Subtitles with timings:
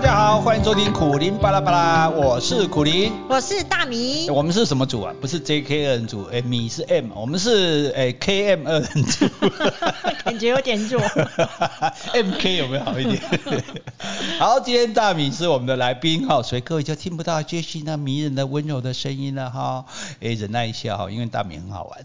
[0.00, 0.09] batalla.
[0.20, 3.10] 家好，欢迎收听苦林巴拉巴拉，我是苦林。
[3.26, 5.14] 我是大米，我们是什么组啊？
[5.18, 9.26] 不是 JK 二人组，哎，米是 M，我们是哎 KM 二人组。
[10.22, 11.00] 感觉有点弱。
[12.12, 13.22] MK 有没有好一点？
[14.38, 19.86] 好，今天大米是我们的来宾哈，所以各位就听不到 Jessie 那迷人的温柔的声音了哈。
[20.20, 21.98] 哎，忍耐一下哈，因为大米很好玩。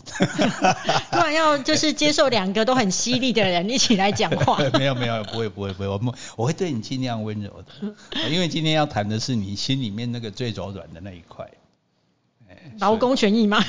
[1.11, 4.57] 突然要就是接受两个都很犀利的人一起来讲话。
[4.79, 7.93] 没有没有，不会不会不会，我们我会对你尽量温柔的，
[8.29, 11.49] 因为今天要谈的是你心里面那个最柔软的那一块。
[12.79, 13.63] 劳工权益吗？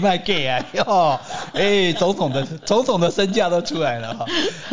[0.00, 0.64] 卖 gay 啊！
[0.72, 1.20] 哟，
[1.52, 4.26] 哎，总统的总统的身价都出来了哈。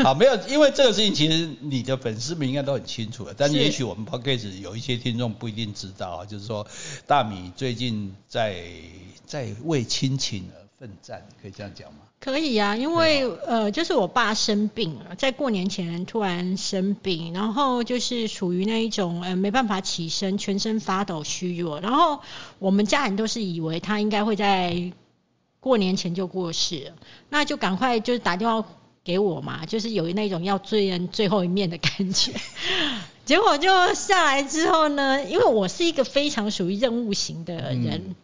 [0.03, 6.65] 好，没有，因为这个事情其实你的粉丝们应该都很清楚了，但是也许我们 podcast 有一些听众不一定知道啊，就是说
[7.07, 8.63] 大米最近在
[9.25, 11.99] 在为亲情而奋战，可以这样讲吗？
[12.25, 22.19] 可以啊，因为呃，就是我爸生病了，在过年前突然生病，然后就是属于那一种呃没办法起身，全身发抖、虚弱，然后
[22.57, 24.91] 我们家人都是以为他应该会在
[25.59, 26.93] 过年前就过世了，
[27.29, 28.67] 那就赶快就是打电话
[29.03, 32.33] 给我嘛，就是有那种要追人最后一面的感觉。
[33.23, 38.15] 结果就下来之后呢，因为我是一个非常属于任务型的人，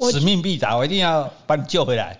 [0.00, 2.18] 嗯、使命必达，我一定要把你救回来。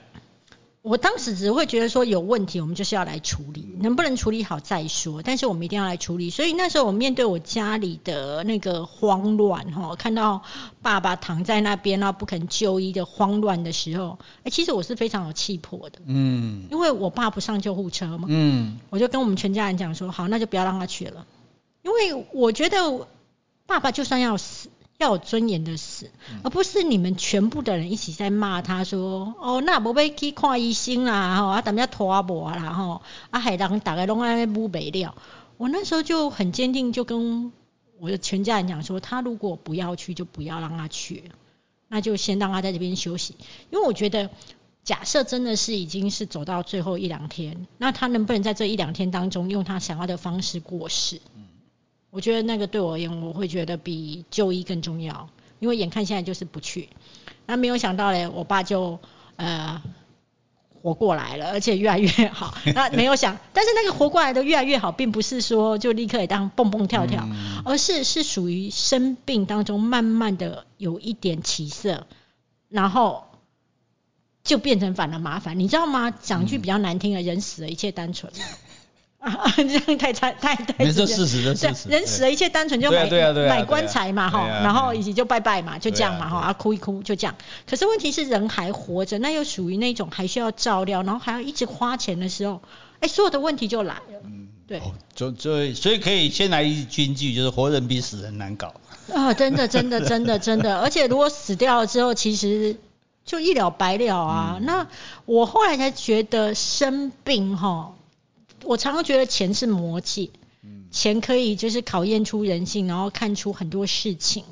[0.87, 5.21] 我当时只会觉得说有问题，我们就是要来处理，能不能处理好再说。
[5.21, 6.31] 但是我们一定要来处理。
[6.31, 10.43] 所以那时候我面对我家里的那个慌乱哈，看到
[10.83, 15.99] 爸爸躺在那边然后不肯就医的慌乱的时候，哎，其实我是非常有气魄的。
[16.07, 16.69] 嗯。
[16.71, 18.29] 因为我爸不上救护车嘛。
[18.29, 18.79] 嗯。
[18.89, 21.27] 我就跟我们全家人讲说，好，那就不要让他去了。
[21.83, 23.09] 因为我觉得
[23.67, 24.69] 爸爸就算要死。
[24.99, 26.11] 要有尊严的死，
[26.43, 35.15] 而不是你们全部的人一起在骂他说，哦，那无要去看医生啦，吼，啊，踮遐拖磨啦，吼，啊，海人大概拢安尼补没了。
[35.59, 37.53] 我那时候就很坚定，就跟
[37.99, 41.25] 我的全家人讲说，他如果不要去，就不要让他去，
[41.89, 43.37] 那就先让他在这边休息。
[43.71, 44.31] 因为我觉得，
[44.83, 51.21] 假设真的是已经是走到最后一两天，那他能不能在这一两天当中，用他想要的方式过世？
[52.11, 55.29] 我觉得那个对我而言，我会觉得比就医更重要，
[55.59, 56.89] 因为眼看现在就是不去，
[57.45, 58.99] 那没有想到嘞，我爸就
[59.37, 59.83] 呃
[60.81, 62.55] 活过来了，而且越来越好。
[62.75, 67.29] 那没有想，但是那个活过来的越来越好，并不是说就立刻也当蹦蹦跳跳，
[67.65, 72.07] 而是是属于生病当中慢慢的有一点起色，
[72.69, 73.25] 然后
[74.45, 76.11] 就变成反而麻烦，你知道吗？
[76.11, 78.33] 讲句比较难听的，人死了一切单纯。
[79.19, 81.89] 啊，这样太太太太，没这事实的事实。
[81.89, 83.09] 人死了，一切单纯就买
[83.49, 87.35] 买棺材嘛哈，然后以及就拜拜嘛，就这样嘛哈，啊哭一哭就这样。
[87.69, 92.63] 可是问题是人还活着，那又属于那种还需要照料，然后还要一直花钱的时候，
[93.01, 94.21] 哎，所有的问题就来了。
[94.25, 94.81] 嗯，对。
[95.15, 98.75] 就就所以可以先来一句句，就是活人比死人难搞。
[99.13, 102.77] 啊，真的真的 真的真的，而且如果死掉了之后，其实
[103.25, 104.59] 就一了百了啊。
[104.61, 104.87] 那
[105.25, 107.95] 我后来才觉得生病哈。
[108.67, 110.31] 我常常觉得钱是魔戒，
[110.91, 114.45] 钱可以就是考验出人性，然后看出很多事情，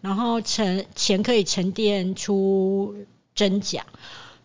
[0.00, 2.94] 然后沉钱可以沉淀出
[3.34, 3.86] 真假。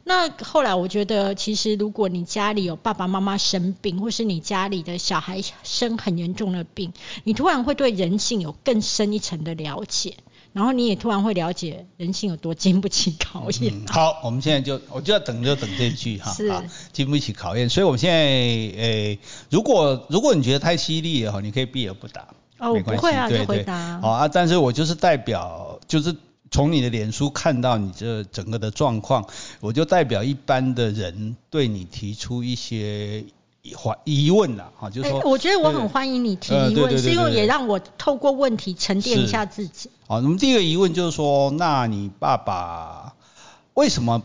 [0.03, 6.91] 那后来我觉得，其实如果你家里有爸爸妈妈生病，或是你家里的小孩生很严重的病，
[7.23, 10.15] 你突然会对人性有更深一层的了解。
[10.53, 13.73] 然后你也突然会了解人性有多经不起考验。
[13.87, 16.51] 好，我们现在就我就要等就等这句 哈，是
[16.91, 17.69] 经不起考验。
[17.69, 19.19] 所以我们现在诶，
[19.49, 22.97] 如果如果你觉得太犀利了哈，你可以避而不答，哦，没关
[23.29, 23.99] 系，不回答。
[24.01, 26.15] 好啊，但是我就是代表，就是
[26.49, 29.25] 从你的脸书看到你这整个的状况，
[29.61, 33.23] 我就代表一般的人对你提出一些。
[33.61, 39.89] 疑疑问啦，哈，就是说，我觉得我很欢迎你提疑问，是因为也让我透过问题沉淀一下自己。
[40.07, 43.13] 好，那么第一个疑问就是说，那你爸爸
[43.75, 44.23] 为什么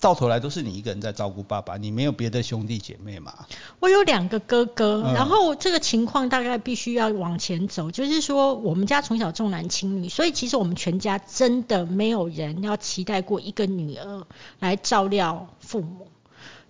[0.00, 1.76] 到头来都是你一个人在照顾爸爸？
[1.76, 3.34] 你没有别的兄弟姐妹吗？
[3.80, 14.26] 我有两个哥哥，然后这个情况大概必须要往前走，就是说我们家从小重男轻女，所以其实我们全家真的没有人要期待过一个女儿
[14.60, 16.06] 来照料父母。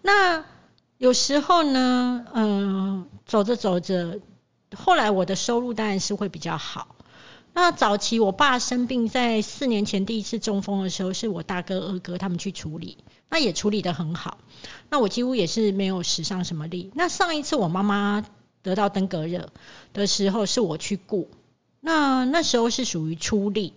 [0.03, 0.45] 那
[1.01, 4.21] 有时候呢，嗯，走着走着，
[4.77, 6.95] 后来我的收入当然是会比较好。
[7.55, 12.99] 那早期我爸生病，在四年前第一次中风的时候，是我大哥、二哥他们去处理，
[13.31, 14.37] 那也处理得很好。
[14.91, 16.91] 那我几乎也是没有使上什么力。
[16.95, 18.23] 那上一次我妈妈
[18.61, 19.49] 得到登革热
[19.95, 21.31] 的时候，是我去顾，
[21.81, 23.73] 那那时候是属于出力。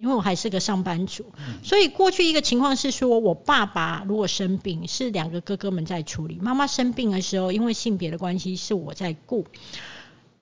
[0.00, 1.26] 因为我还是个上班族，
[1.62, 9.46] 所以过去一个情况是说，我爸爸如果生病，是两个哥哥们在处理；妈妈生病的时候，因为性别的关系，是我在顾。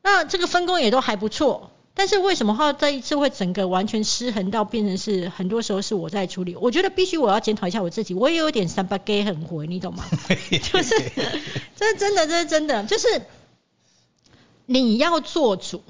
[0.00, 1.72] 那这个分工也都还不错。
[1.94, 6.54] 但是为什么话这一次会整个完全失衡到变成是很多时候是我在处理？
[6.54, 10.04] 我觉得必须我要检讨一下我自己，我也有点三八 gay 很回，你懂吗？
[10.62, 10.94] 就是
[11.74, 13.22] 这是真的，这是真的，就是
[14.66, 15.82] 你要做主，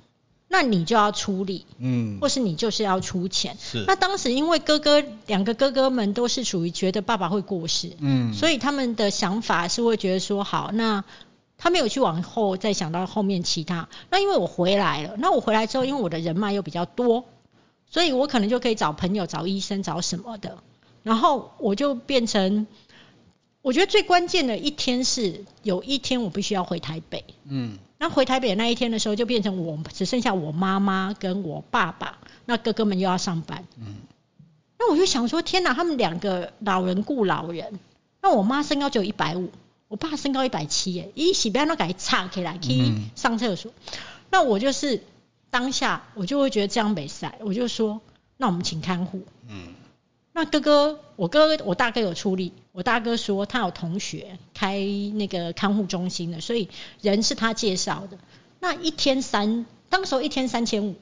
[0.49, 3.57] 那你就要出力，嗯，或是你就是要出钱。
[3.61, 11.05] 是那当时因为哥哥两个哥哥们都是属于觉得爸爸会过世，嗯，所以他们的想法是会觉得说好那。
[11.61, 13.89] 他没有去往后再想到后面其他。
[14.11, 17.25] 那因为我回来了，那我回来之后，因为我的人脉又比较多，
[17.91, 20.59] 所以我可能就可以找朋友、找医生、找什么的。
[21.03, 22.69] 然后我就变成，
[23.61, 27.25] 我觉得最关键的一天是有一天我必须要回台北。
[27.49, 33.65] 嗯，那回台北那一天的时候，就变成我只剩下我妈妈跟我爸爸，那哥哥们又要上班。
[33.77, 33.97] 嗯，
[34.79, 37.79] 那我就想说，天哪，他们两个老人顾老人。
[38.23, 39.51] 那我妈身高只有一百五。
[39.89, 43.73] 我爸身高一百七耶，一洗不要那给插起来去上厕所。
[44.31, 45.03] 那我就是
[45.49, 48.03] 当下我就会觉得这样没赛，我就说
[48.37, 49.23] 那我们请看护。
[49.49, 49.75] 嗯。
[50.39, 54.79] 那哥哥，我哥我大哥有出力，我大哥说他有同学开
[55.15, 56.69] 那个看护中心的，所以
[57.01, 58.19] 人是他介绍的。
[58.61, 60.95] 那一天三，当时候一天三千五，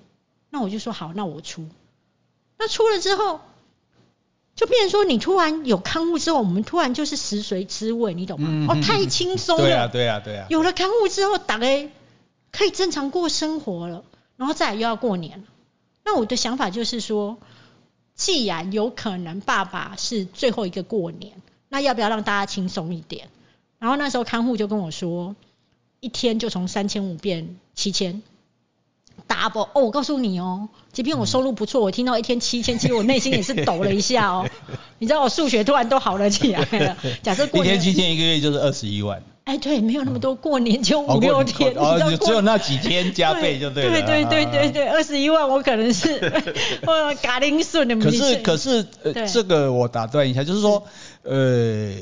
[0.48, 1.68] 那我就说好，那我出。
[2.58, 3.40] 那出了之后。
[4.54, 8.72] 就变成说，你突然有看护之后，我们突然就是食髓知味，你懂吗？
[8.72, 9.62] 哦，太轻松了。
[9.62, 10.46] 对啊，对啊，对啊。
[10.48, 11.90] 有了看护之后，打概
[12.50, 14.02] 可以正常过生活了，
[14.38, 15.44] 然后再又要过年了。
[16.06, 17.36] 那我的想法就是说，
[18.16, 21.32] 既然有可能爸爸是最后一个过年，
[21.68, 23.28] 那要不要让大家轻松一点？
[23.78, 25.36] 然后那时候看护就跟我说，
[26.00, 28.22] 一天就从三千五变七千。
[29.28, 34.48] double 哦，我告诉你哦，即便我收入不错，我听到一天七千，其实我内心也是抖了一下哦。
[34.98, 36.96] 你知道我数学突然都好了起来了。
[37.22, 39.22] 假设过一天七千，一个月就是二十一万。
[39.46, 43.90] 哎，对，没有那么多，过年就五六天，哦，只有那几天加倍就对了。
[44.02, 46.20] 对对对对对，二十一万我可能是
[46.84, 47.96] 我嘎铃顺的。
[47.96, 50.82] 可是可是呃，这个我打断一下，就是说
[51.22, 51.92] 呃，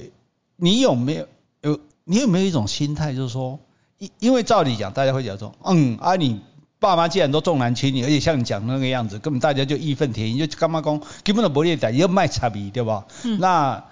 [0.56, 1.26] 你有没有
[1.60, 3.60] 有你有没有一种心态，就是说，
[3.98, 6.40] 因因为照理讲，大家会讲说，嗯啊你。
[6.80, 13.06] 爸妈既然都重男轻女，而且像你讲那个样子，根本大家就义愤填膺，就干嘛讲根本都不列胆，要卖差别，对吧？
[13.22, 13.38] 嗯。
[13.40, 13.82] 那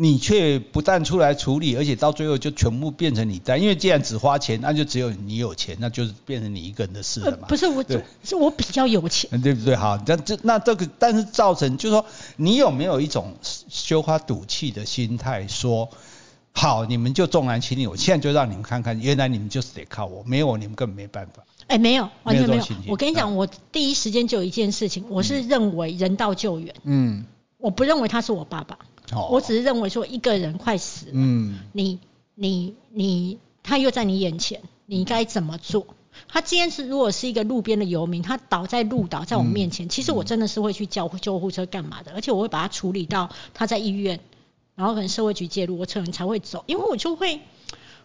[0.00, 7.48] 你却不但出来处理，而且到最后就全部变成你担，因为既然只花钱，那就只有你有钱，那就是变成你一个人的事了嘛。
[7.48, 7.84] 不是我，
[8.22, 9.74] 是我比较有钱，对不对？
[9.74, 12.06] 好，那这那这个，但是造成就是说，
[12.36, 15.88] 你有没有一种羞花赌气的心态，说
[16.52, 21.42] 好你们就重男轻女，我现在就让你们看看，原来你们就是得靠我，没有我你们根本没办法。
[21.66, 22.64] 哎，没有，完全没有。
[22.86, 26.72] 我跟你讲，我第一时间就有一件事情，我是认为人道救援。
[26.84, 27.24] 嗯。
[27.58, 28.78] 我不认为他是我爸爸。
[29.12, 29.28] 哦。
[29.30, 31.12] 我只是认为说一个人快死了。
[31.14, 31.58] 嗯。
[31.72, 31.98] 你
[32.34, 35.86] 你你，他又在你眼前，你该怎么做？
[36.26, 44.20] 他今天是如果是一个路边的游民，他倒在路倒在我面前，其实我真的是会去叫救护车干嘛的，而且我会把他处理到他在医院，
[44.74, 47.40] 然后可能社会局介入，我可能才会走，因为我就会。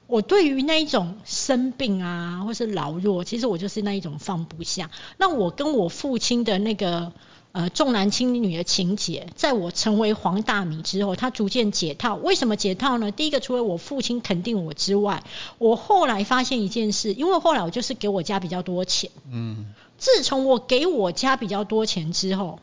[0.06, 4.92] 我对于那一种生病啊，或是老弱，其实我就是那一种放不下。
[5.18, 7.14] 那我跟我父亲的那个
[7.54, 12.16] 呃重男轻女的情节，在我成为黄大米之后，他逐渐解套。
[12.16, 13.12] 为什么解套呢？
[13.12, 15.24] 第一个，除了我父亲肯定我之外，
[15.60, 19.12] 我后来发现一件事，因为后来我就是给我家比较多钱。
[19.31, 19.68] 嗯。
[20.00, 22.60] 自从我给我家比较多钱之后。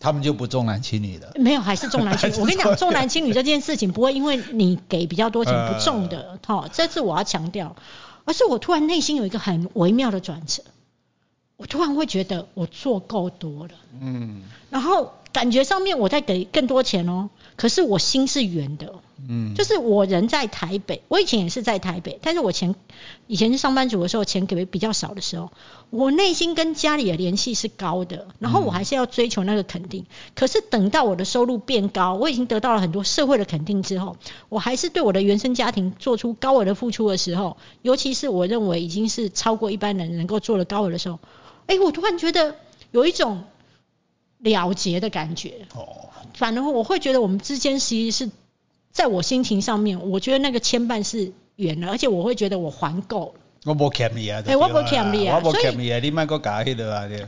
[0.00, 1.30] 他们就不重男轻女了？
[1.36, 2.34] 没有，还是重男轻女。
[2.40, 7.76] 我跟你讲，重男轻女这件事情不会因为你给比较多钱不重的，哈，这次我要强调。
[8.24, 10.64] 而是我突然内心有一个很微妙的转折，
[11.62, 15.12] 我突然会觉得我做够多了，嗯，然后。
[15.32, 18.92] 感觉上面我在给更多钱哦，可是我心是圆的，
[19.30, 22.74] 嗯，就是我人在台北，我以前也是在台北，但是我钱
[23.28, 25.50] 以前是上班族的时候，钱给比较少的时候，
[25.88, 30.04] 我内心跟家里的联系是高的，然后我还是要追求那个肯定。
[30.34, 34.18] 可是等到我的收入变高，我已经得到了很多社会的肯定之后，
[34.50, 41.18] 我还是对我的原生家庭做出高额的付出的时候，尤其是我认为已经是超过一般人能够做的高额的时候，
[41.72, 42.56] 哎，我突然觉得
[42.90, 43.44] 有一种。
[44.44, 48.32] 了结的感觉，哦，反而我会觉得我们之间其实是
[48.90, 53.40] 在我心情上面，我觉得那个牵绊是远了，而且我会觉得我还够了。
[53.66, 57.24] 我无欠你啊，哎，我无欠你啊，我无欠你啊，你卖个假迄个啊，对，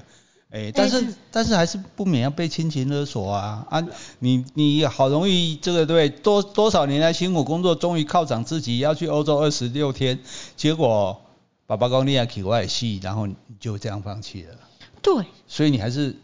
[0.50, 3.86] 哎，但是但是还是不免要被亲情勒索啊啊！
[4.18, 10.18] 你你好容易这个对多多少年来辛苦工作，终于犒赏自己要去欧洲二十六天，
[10.56, 11.20] 结果
[11.66, 14.54] 爸爸讲你要去外戏，然后你就这样放弃了。
[15.02, 16.16] 对，所以你还是。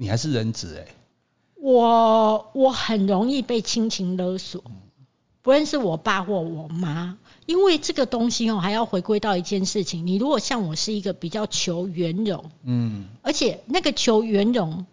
[0.00, 0.94] 你还是人质哎，
[1.56, 4.62] 我我很容易被亲情勒索，
[5.42, 10.06] 不论是我爸或我妈，因为这个东西哦，还要回归到一件事情。
[10.06, 14.86] 你如果像我是一个比较求圆融，嗯，而且那个求圆融，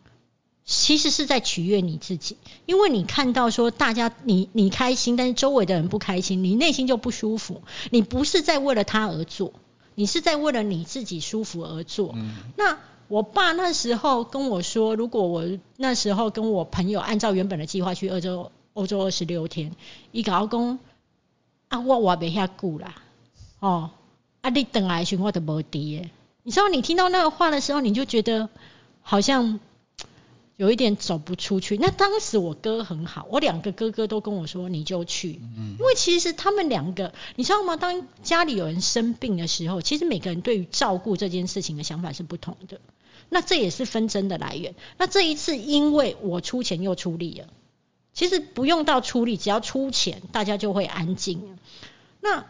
[0.65, 7.61] 其实是在取悦你自己，因为你看到说大家你你开心，但是周围的人不开心，你内心就不舒服。
[7.91, 9.53] 你不是在为了他而做，
[9.95, 12.13] 你是在为了你自己舒服而做。
[12.15, 15.45] 嗯那我爸那时候跟我说，如果我
[15.77, 19.71] 那时候跟我朋友按照原本的计划去欧洲欧洲二十六天，
[20.11, 20.79] 伊甲我讲
[21.67, 22.95] 啊，我活袂遐久啦，
[23.59, 23.91] 哦，
[24.41, 26.09] 啊你等来的时候我都无伫诶。
[26.41, 28.49] 你知道你听到那个话的时候，你就觉得
[29.01, 29.59] 好像
[30.57, 31.77] 有一点走不出去。
[31.77, 37.75] 那当时我哥很好，我两个哥哥都跟我说你就去，嗯因为其实他们两个，你知道吗？
[37.75, 42.79] 当家里有人生病的时候，其实每个人对于照顾这件事情的想法是不同的。
[43.27, 44.75] 那这也是纷争的来源。
[44.97, 47.47] 那这一次因为我出钱又出力了，
[48.13, 51.57] 其实不用到出力，只要出钱，大家就会安静了。
[52.21, 52.45] 那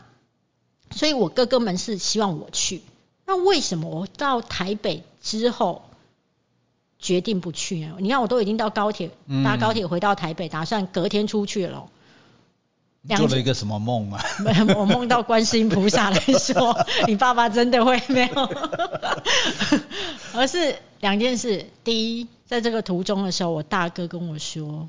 [0.92, 2.82] 所以我哥哥们是希望我去。
[3.26, 5.90] 那为什么我到台北之后
[7.00, 7.96] 决定不去呢？
[8.00, 11.88] 你看我都已经到高铁，嗯搭高铁回到台北，打算隔天出去了。
[13.18, 14.20] 做了一个什么梦嘛？
[14.76, 16.76] 我梦到观世音菩萨来说，
[17.06, 18.50] 你爸爸真的会没有，
[20.34, 21.68] 而是两件事。
[21.84, 24.88] 第一，在这个途中的时候，我大哥跟我说，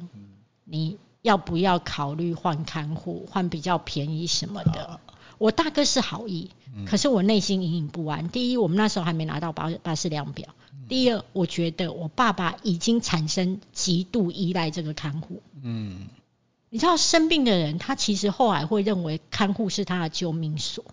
[0.65, 4.99] 你要不要考虑换看护，换比较便宜什么的？
[5.37, 6.49] 我大哥是好意，
[6.87, 8.31] 可是我内心隐隐不安。
[8.31, 10.49] 第一，我们那时候还没拿到巴巴士量表；
[10.89, 15.43] 第二，我觉得我爸爸已经产生极度依赖这个看护。
[15.63, 16.09] 嗯，
[16.71, 20.85] 你知道生病的人，他其实后来会认为看护是他的救命所。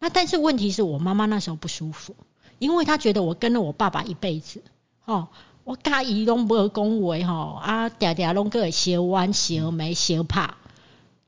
[0.00, 2.14] 那但是问题是我妈妈那时候不舒服，
[2.58, 4.62] 因为她觉得我跟了我爸爸一辈子，
[5.06, 5.28] 哦，
[5.64, 10.56] 我甲伊拢无讲话吼，啊，嗲嗲拢个会小弯、小眉、小怕。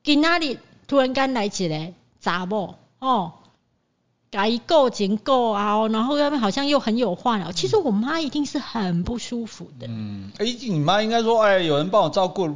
[0.03, 3.33] 今仔日突然间来一个查某，哦，
[4.31, 7.53] 甲伊顾前顾后，然后又好像又很有话聊。
[7.53, 9.87] 其实我妈一定是很不舒服的。
[9.89, 12.47] 嗯，哎、你妈应该说，哎，有人帮我照顾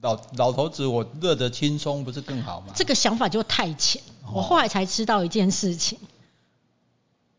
[0.00, 2.72] 老老头子，我乐得轻松，不是更好吗？
[2.74, 4.02] 这个想法就太浅。
[4.32, 5.98] 我后来才知道一件事情，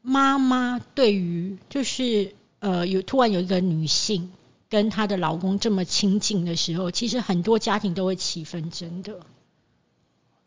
[0.02, 4.32] 妈妈对于就是呃有突然有一个女性
[4.70, 9.20] 跟她的老公这么亲近的时候，其实很多家庭都会起纷争的。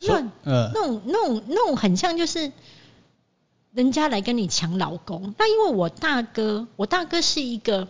[0.01, 2.53] 那嗯那种那种那种很像就是
[3.75, 5.35] 人家来跟你抢老公。
[5.37, 7.89] 那因为我大哥，我大哥是一个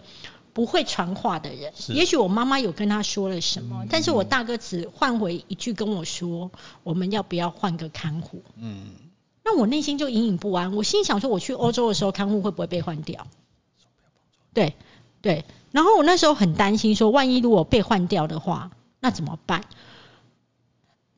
[0.52, 6.50] 不会传话的人，也许我妈妈有跟他说了什么，嗯但是我大哥只换回一句跟我说
[6.82, 8.86] ：“我们要不要换个看护嗯，？”
[9.44, 13.26] 那我内心就隐隐不安，我心想说，我去欧洲的时候看护会不会被换掉？
[14.54, 14.74] 对
[15.20, 19.64] 对，然后我那时候很担心说，万一如果被换掉的话，那怎么办？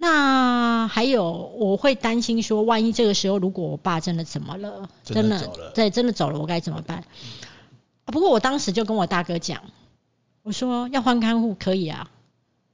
[0.06, 6.98] 那还有，我会担心说，万一这个时候如果我爸真的怎么了，真的对，真的走了，我该怎么办？
[6.98, 9.62] 啊不过我当时就跟我大哥讲，
[10.44, 12.08] 我说要换看护可以啊，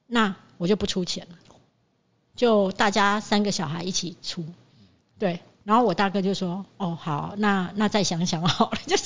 [0.06, 1.36] 那我就不出钱了，
[2.36, 4.44] 就大家三个小孩一起出，
[5.18, 5.40] 对。
[5.64, 9.04] 然后我大哥就说：“哦，好，那那再想想好了， 就是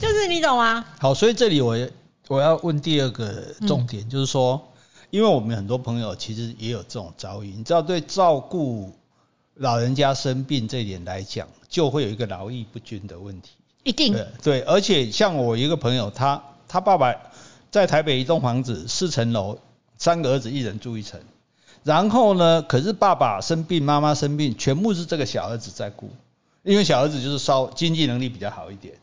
[0.00, 0.84] 就是你懂吗？
[0.98, 1.90] 好，所以这里我也
[2.26, 4.72] 我要问第二个重点，就是说，
[5.14, 8.92] 因为我们很多朋友其实也有这种遭遇，你知道，对照顾
[9.54, 13.52] 老人家生病这一点来讲，就会有一个劳逸不均的问题。
[13.84, 17.14] 一定对对，而且像我一个朋友，他他爸爸
[17.70, 19.60] 在台北一栋房子四层楼，
[19.96, 21.20] 三个儿子一人住一层。
[21.84, 26.10] 然后呢，可是爸爸生病，妈妈生病，全部是这个小儿子在顾，
[26.64, 28.96] 因为小儿子就是稍经济能力比较好一点，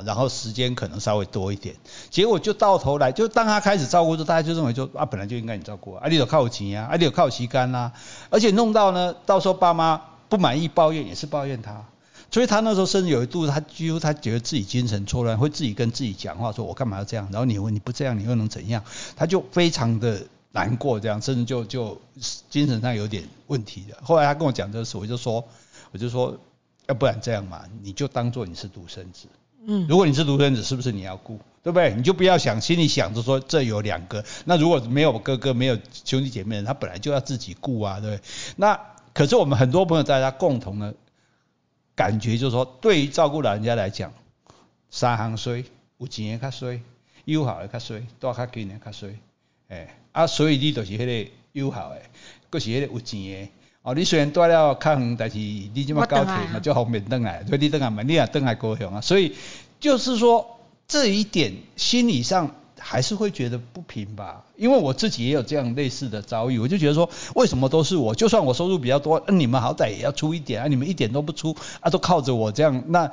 [0.00, 1.76] 然后时间可能稍微多一点。
[2.08, 7.92] 结果就到头来，就当他开始照顾时，大家就认为就啊本来就应该你照顾啊，你有靠钱啊，啊你有靠旗杆啦，
[8.30, 11.84] 而且弄到呢，到时候爸妈不满意抱怨也是抱怨他。
[12.30, 17.28] 所以他那时候甚至有一度，他几乎他觉得自己精神错乱，会自己跟自己讲话，说我干嘛要这样？
[17.30, 18.82] 然后你问你不这样，你又能怎样？
[19.14, 22.00] 他就非常的难过，这样甚至就就
[22.48, 23.98] 精神上有点问题的。
[24.02, 25.44] 后来他跟我讲这事，我就说，
[25.90, 26.34] 我就说，
[26.86, 29.26] 要不然这样嘛，你就当做你是独生子。
[29.66, 31.38] 嗯，如果你是独生子，是不是你要顾？
[31.62, 31.94] 对不对？
[31.94, 38.28] 你就不要想心里想着说这有两个，那如果没有哥哥没有兄弟姐妹，他本来就要自己顾啊，对不对？
[38.56, 38.80] 那
[39.14, 40.94] 可是我们很多朋友大家共同的
[41.94, 44.12] 感觉就是说，对于照顾老人家来讲，
[44.90, 45.64] 三行衰，
[45.98, 46.80] 有钱的较衰，
[47.24, 49.16] 有好的较衰，带较紧的较衰，
[49.68, 52.02] 哎，啊，所以你就是迄个有好的，
[52.50, 53.48] 佫是迄个有钱的。
[53.82, 59.00] 哦，你虽然带了较远，但是你即马高铁嘛，就方便登来，所以你登来嘛，你也登来高雄啊。
[59.00, 59.34] 所以
[59.80, 68.14] 就是说这一点心理上还是会觉得不平吧，因为我自己也有这样类似的遭遇，我就觉得说，为什么都是我？
[68.14, 73.10] 就算我收入比较多，你们好歹也要出一点啊，你们一点都不出啊，都靠着我这样，那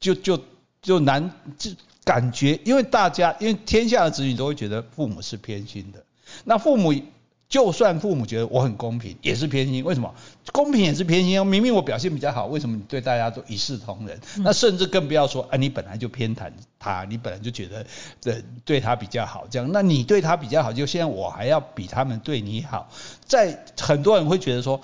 [0.00, 0.40] 就就
[0.82, 1.70] 就难就
[2.02, 6.02] 感觉，因为大家因为天下的子女都会觉得父母是偏心的，
[6.42, 6.92] 那父母。
[7.54, 9.84] 就算父母觉得我很公平，也是偏心。
[9.84, 10.12] 为什么？
[10.52, 11.46] 公平也是偏心。
[11.46, 14.20] 明明我表现比较好，为什么你对大家都一视同仁？
[14.38, 17.86] 那甚至更不要说，啊，你本来就偏袒他，你本来就觉得
[18.20, 22.90] 对对他比较好，这样，那你对他比较好，就现在我还要比他们对你好。
[23.24, 24.80] 在很多人会觉得说，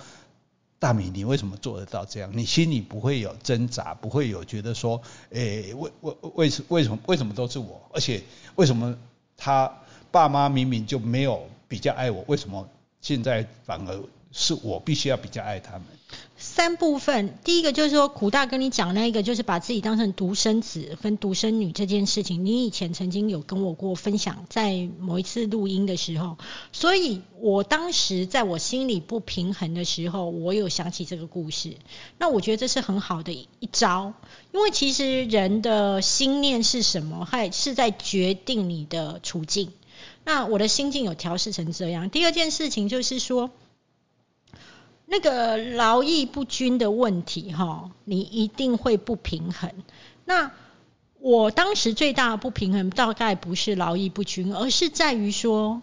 [0.79, 2.31] 大米，你为什么做得到这样？
[2.33, 7.83] 你心里不会有挣扎，不会有觉得说，诶，为为为什为什么为什么都是我？
[7.93, 8.23] 而且
[8.55, 8.97] 为什么
[9.37, 9.73] 他
[10.13, 11.49] 爸妈明明就没有？
[11.71, 12.69] 比较爱我，为什么
[13.01, 15.83] 现在反而是我必须要比较爱他们？
[16.37, 26.37] 三部分，第一个就是说，苦大跟你讲那一个，就是把自己当成独生子跟独生女这件事情，你以前曾经有跟我过分享，在某一次录音的时候，
[26.73, 31.77] 所以我当时在我心里不平衡的时候，我有想起这个故事。
[32.19, 34.13] 那我觉得这是很好的一招，
[34.53, 39.73] 因为其实人的心念是什么，还是在决定你的处境。
[40.25, 42.11] 那我的心境有调试成这样。
[42.11, 43.51] 第二件事情就是说，
[45.07, 49.73] 那个劳逸不均的问题，哈，你一定会不平衡。
[50.25, 50.53] 那
[51.19, 55.83] 我当时最大的不平衡，大概不是劳逸不均，而是在于说，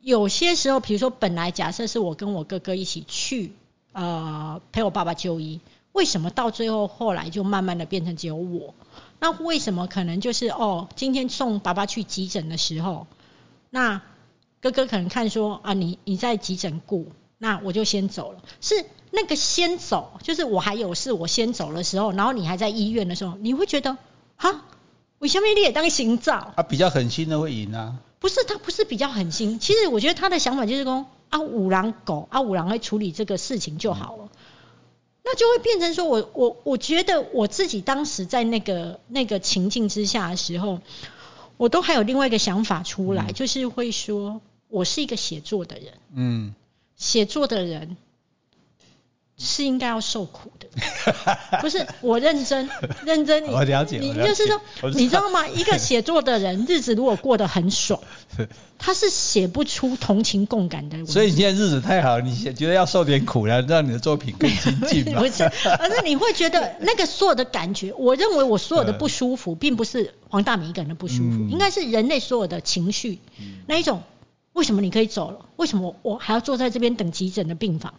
[0.00, 3.52] 有些时候，比如说本来假设是我跟我哥哥一起去，
[3.92, 5.60] 呃，陪我爸爸就医，
[5.92, 8.74] 为什么到最后后来就慢慢的变成只有我？
[9.22, 10.88] 那为什么可能就是哦？
[10.96, 13.06] 今天送爸爸去急诊的时候，
[13.70, 14.02] 那
[14.60, 17.06] 哥哥可能看说啊，你你在急诊顾，
[17.38, 18.42] 那我就先走了。
[18.60, 23.96] 是那个先走，就是我还有事，我先走的时候，然后你还在医院的时候，你会觉得
[24.34, 24.64] 哈，
[25.20, 26.54] 我下面你也当心脏？
[26.56, 28.00] 啊，比较狠心的会赢啊？
[28.18, 29.60] 不是，他不是比较狠心。
[29.60, 34.28] 其实我觉得他的想法就是说啊，五郎狗啊，五郎会处理这个事情就好了。
[35.24, 40.80] 那就会变成说，我我我觉得我自己当时在那个那个情境之下的时候，
[41.56, 46.54] 我都还有另外一个想法出来，就是会说我是一个写作的人，嗯，
[46.96, 47.96] 写作的人。
[49.42, 50.68] 是应该要受苦的，
[51.60, 52.68] 不是我认真
[53.04, 53.44] 认真。
[53.48, 55.46] 我了解，你就是说，你知道吗？
[55.48, 58.00] 一个写作的人，日子如果过得很爽，
[58.78, 61.04] 他是写不出同情共感的。
[61.06, 65.20] 所以你现在日子太好，你觉得要受点苦了，让你的作品更精进吗？
[65.20, 73.18] 不是，而是你会觉得那个所有的感觉，我认为我所有的不舒服，并不是黄大明一个人的不舒服，应该是人类所有的情绪
[73.66, 74.02] 那一种。
[74.54, 75.46] 为什么你可以走了？
[75.56, 77.94] 为什么我还要坐在这边等急诊的病房？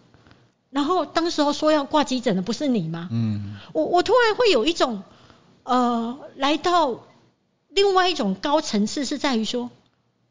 [0.73, 3.07] 然后当时候说要挂急诊的不是你吗？
[3.11, 5.03] 嗯，我我突然会有一种
[5.61, 6.99] 呃，来到
[7.69, 9.69] 另外一种高层次，是在于说，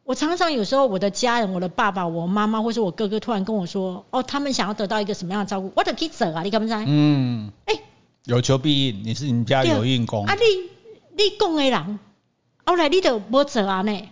[0.03, 6.85] 我常常有时候我的家人，我的爸爸、我妈妈或者我哥哥突然跟我说，哦，他们想要得到一个什么样的照顾，我得去走啊，你敢不敢？
[6.89, 7.81] 嗯，哎，
[8.25, 10.43] 有求必应，你是你家有应功啊，你
[11.17, 12.01] 你讲的人，
[12.67, 14.09] 后来你就无走啊呢？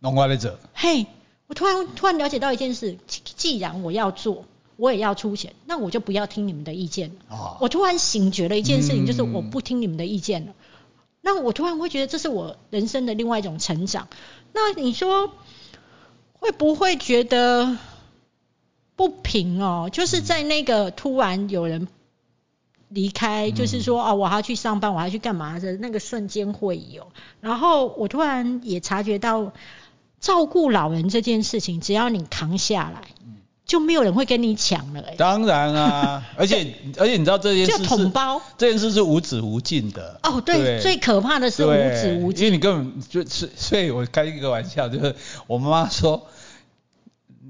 [0.00, 0.58] 弄我来走。
[0.72, 1.06] 嘿，
[1.46, 4.46] 我突然突然了解到一件事，既然我要做。
[4.76, 7.58] 我也要出钱，那我就不要听你们的意见了。
[7.60, 10.54] 我突然醒觉了一件事情，就是我不听你们的意见了。
[11.20, 14.08] 那我突然会觉得这是我人生的另外一种成长。
[14.52, 15.32] 那你说
[16.34, 17.78] 会不会觉得
[18.96, 19.88] 不平哦？
[19.90, 21.88] 就是在那个突然有人
[22.88, 27.08] 离开，就是说啊，我还要去上班，我还要去干嘛的那个瞬间会有。
[27.40, 29.52] 然后我突然也察觉到，
[30.20, 33.02] 照顾老人这件事情，只要你扛下来。
[33.66, 35.14] 就没有人会跟你抢了哎。
[35.16, 38.12] 当然啊， 而且而且你知道这件事是
[38.58, 40.20] 这件事是无止无尽的。
[40.22, 42.46] 哦，对，最可怕的是无止无尽。
[42.46, 46.26] 因为你根本就是，所以我开一个玩笑，就是我妈妈说，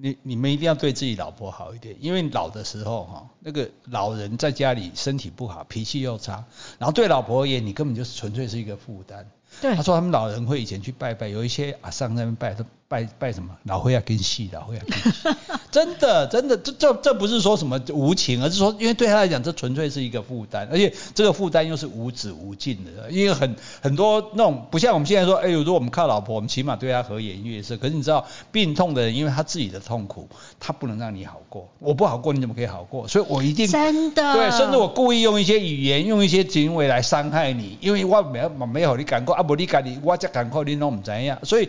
[0.01, 6.45] 你你们一定要对自己老婆好一点，因为老的时候哈，那个老人在家里身体不好，脾气又差，
[6.79, 9.29] 然后对老婆而言，你根本就是纯粹是一个负担。
[9.61, 9.75] 对。
[9.75, 12.65] 他说他们老人会以前去拜拜，有一些阿上那边拜都。
[12.95, 13.51] 拜拜什么？
[13.65, 15.29] 老会要跟戏，老会要跟戏，
[15.73, 23.11] 真的 真的，这这这不是说什么无情，而是说，因为对他来讲，这纯粹是一个负担，而且这个负担又是无止无尽的。
[23.11, 27.77] 因为很很多那种不像我们现在说，哎，如果我们靠老婆，我们起码对她和颜悦色。
[27.77, 30.29] 可是你知道，病痛的人，因为他自己的痛苦，
[30.61, 31.69] 他不能让你好过。
[31.81, 33.09] 我不好过，你怎么可以好过？
[33.09, 41.69] 所以我一定真的对，甚至我故意用一些语言，用一些行为来伤害你，因为我没有没有你感过，啊不你感你，我才感过你弄唔怎样，所以。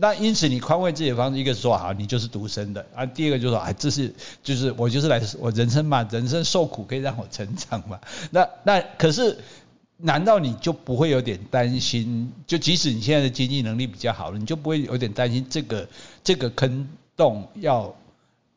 [0.00, 8.00] 那因此你宽慰自己的方式，一个是说好你就是独生的啊，第二个就是说哎这是就是我就是来我人生嘛，人生受苦可以让我成长嘛。
[8.30, 9.38] 那那可是
[9.96, 12.32] 难道你就不会有点担心？
[12.46, 15.88] 就即使你现在的经济能力比较好了，你就不会有点担心这个
[16.24, 17.94] 这个坑洞要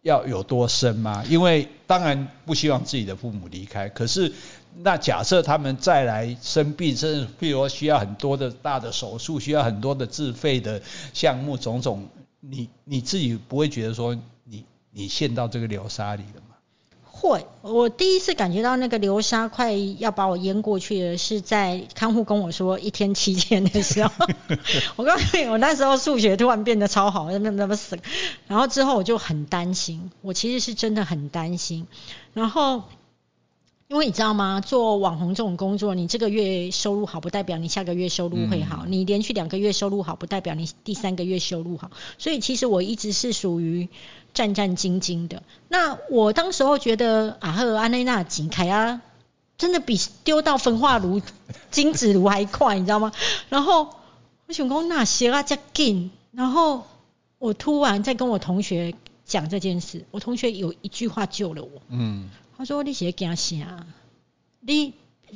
[0.02, 1.23] 要有多深吗？
[1.30, 4.34] 因为当然不希望自己的父母离开，可是
[4.79, 10.81] 那假设他们再来生病，甚至譬如说需要很多的大的手术，需要很多的自费的
[11.13, 12.07] 项目，种种，
[12.39, 16.55] 你你自己不会觉得说你你陷到这个流沙里了吗？
[17.03, 24.27] 会，我第一次感觉到那个流沙快要把我淹过去了，是在看护跟我说一天七天的时候。
[24.95, 27.97] 我告诉你，我那时候数学突然变得超好，那那么死。
[28.45, 31.87] 然后之后我就很担心，我其实是真的很担心。
[32.35, 32.83] 然后。
[33.89, 34.60] 因为你知道吗？
[34.60, 41.89] 做网红这种工作，你这个月收入好，不代表你下个月收入会好；你连续两个月收入好，不代表你第三个月收入好。
[42.17, 43.88] 所以其实我一直是属于
[44.34, 45.41] 战战兢兢的。
[45.69, 49.02] 那我当时候觉得啊赫安内娜景凯啊，
[49.58, 51.21] 真的比丢到焚化炉、
[51.71, 53.13] 金子炉还快，你知道吗？
[53.47, 53.88] 然后
[54.47, 56.86] 我想讲那些啊加紧，然后
[57.39, 61.82] 我突然在跟我同学讲这件事，我同学有一句话救了我。
[61.88, 62.30] 嗯。
[62.58, 63.86] 他说：“你是惊啥？
[64.62, 64.93] 你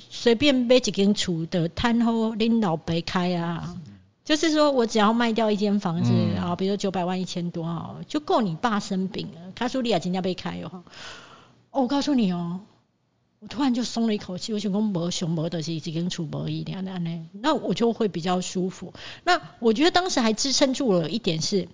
[0.09, 3.77] 随便买一间厝的摊好恁老爸开啊？
[4.25, 9.51] 就是说我只要卖掉一间房子啊，比如九百万一千多啊，就够你爸生病了。
[9.53, 10.83] 他说你也今天被开哦。
[11.69, 12.61] 哦，我告诉你哦，
[13.39, 14.53] 我突然就松了一口气。
[14.53, 18.93] 我想讲无熊无的是一间厝无一点的呢，那我就会比较舒服。
[19.23, 21.67] 那我觉得当时还支撑住了一点是。”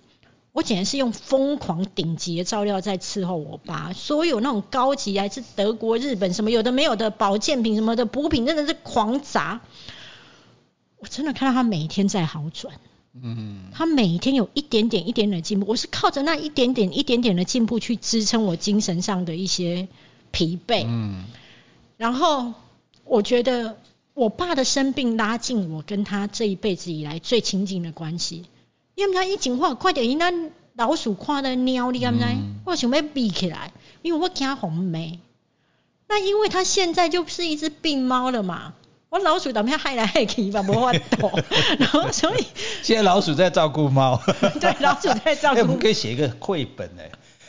[0.58, 9.60] 我简直是用疯狂顶级的照料在伺候我爸，所有那种高级还是德国、日本什么有的没有的保健品什么的补品，真的是狂砸。
[10.98, 12.74] 我真的看到他每一天在好转，
[13.22, 15.66] 嗯，他每一天有一点点、一点点进步。
[15.68, 19.86] 我是靠着那一点点、一点点的进步去支撑我精神上的一些
[20.32, 21.26] 疲惫，嗯。
[21.96, 22.52] 然后
[23.04, 23.78] 我觉得
[24.12, 28.46] 我爸的生病拉近我跟他这一辈子以来最亲近的关系。
[28.98, 30.32] 因为他一讲话，快点，因那
[30.74, 32.24] 老鼠看到尿，你敢知？
[32.64, 33.70] 我想要闭起来，
[34.02, 35.20] 因为我惊红梅。
[36.08, 38.72] 那因为它现在就是一只病猫了嘛，
[39.08, 41.30] 我老鼠怎么样害来害去吧，无法躲。
[41.78, 42.44] 然后所以
[42.82, 44.20] 现在老鼠在照顾猫。
[44.60, 45.60] 对，老鼠在照顾。
[45.62, 47.08] 我们可以写一个绘本哎。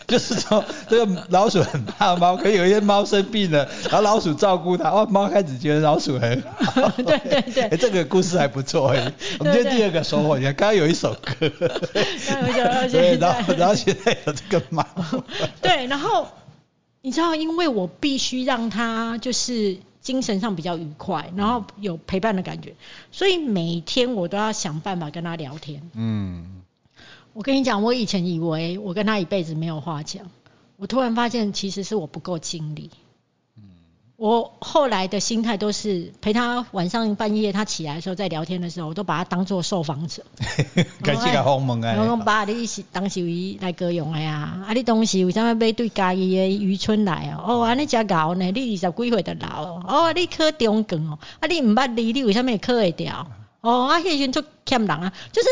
[0.12, 6.90] 就是说，这个老鼠很怕猫，可有一些猫生病了，然后老鼠照顾它，哦，猫开始觉得老鼠很好。
[6.90, 9.14] 对对对，哎，这个故事还不错哎。
[9.38, 11.52] 我们今天第二个收获，你看刚刚有一首歌。
[12.28, 14.84] 刚刚有一首，对，然后然后现在有这个猫。
[15.62, 16.28] 对，然后
[17.02, 22.74] 你知道，因为我必须让它就是精神上比较愉快，然后有陪伴的感觉，
[23.12, 25.82] 所以每天我都要想办法跟他聊天。
[25.94, 26.64] 嗯。
[27.40, 30.24] 我跟你讲，我以前以为我跟他一辈子没有话讲，
[30.76, 32.92] 我突然发现其实是我不够尽力。
[33.56, 33.64] 嗯，
[34.18, 40.26] 我后来的心态都是陪他晚上半夜他起来的时候在聊天的时候，我都把他当做受访者。
[41.02, 41.96] 感谢个鸿蒙啊！
[41.98, 44.66] 我讲爸，你是当时为来歌用的呀？
[44.68, 47.42] 啊，你当时为什么要买对家己的渔村来哦？
[47.48, 48.52] 哦，安尼真搞呢？
[48.52, 49.84] 你二十几岁的老哦？
[49.88, 51.18] 哦，你考中梗哦？
[51.40, 53.32] 啊，你唔捌字，你为什么考会掉？
[53.62, 55.48] 哦，啊，迄时阵做欠人啊，就是。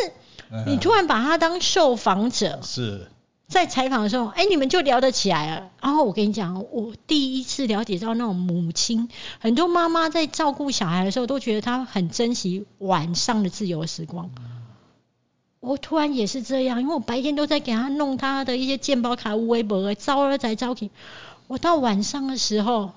[0.65, 3.11] 你突然把他当受访者，是
[3.47, 5.69] 在采访的时候，哎，你们就聊得起来了。
[5.81, 14.29] 然后我跟你讲，我第一次了解到那种母亲，很多妈妈在照顾小孩的时候，都觉得她很珍惜晚上的自由时光。
[15.59, 20.91] 我突然也是这样，因为我白天都在给他弄他的一些健保卡、微博，招儿才招起。
[21.47, 22.91] 我到晚上的时候，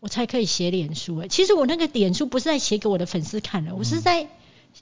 [0.00, 1.18] 我才可以写脸书。
[1.18, 4.28] 哎，其实我那个脸书不是在写给我的粉丝看的，我是在。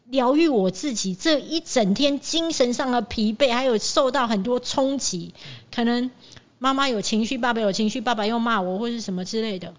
[0.06, 5.34] 疗愈我自己这一整天精神上的疲惫，还有受到很多冲击，
[5.74, 6.10] 可能
[6.58, 9.74] 妈妈有情绪，爸爸有情绪，爸爸又骂我或是什么之类的，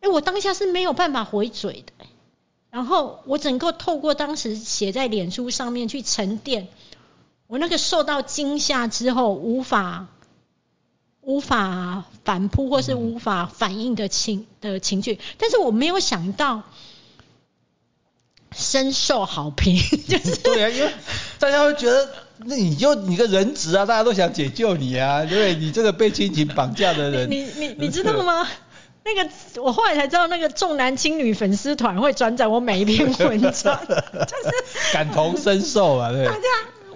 [0.00, 2.06] 哎，我当下是没有办法回嘴的，
[2.70, 6.68] 然后我整个透过当时写在脸书上面去沉淀，
[7.46, 10.06] 我那个受到惊吓之后无法
[11.20, 16.62] 无法反扑或是无法反应的情的情绪，但是我没有想到。
[18.54, 19.76] 深受好评，
[20.08, 20.90] 就 是对啊，因为
[21.38, 22.08] 大家会觉得，
[22.46, 28.46] 那你就你个人质啊，大家都想解救你啊，对你这个被亲情绑架的人，你你你知道吗？
[29.06, 29.30] 那个
[29.62, 36.24] 我后来才知道，那个重男轻女粉丝团会转载我每一篇文章， 就是感同身受啊，对。
[36.24, 36.40] 大家，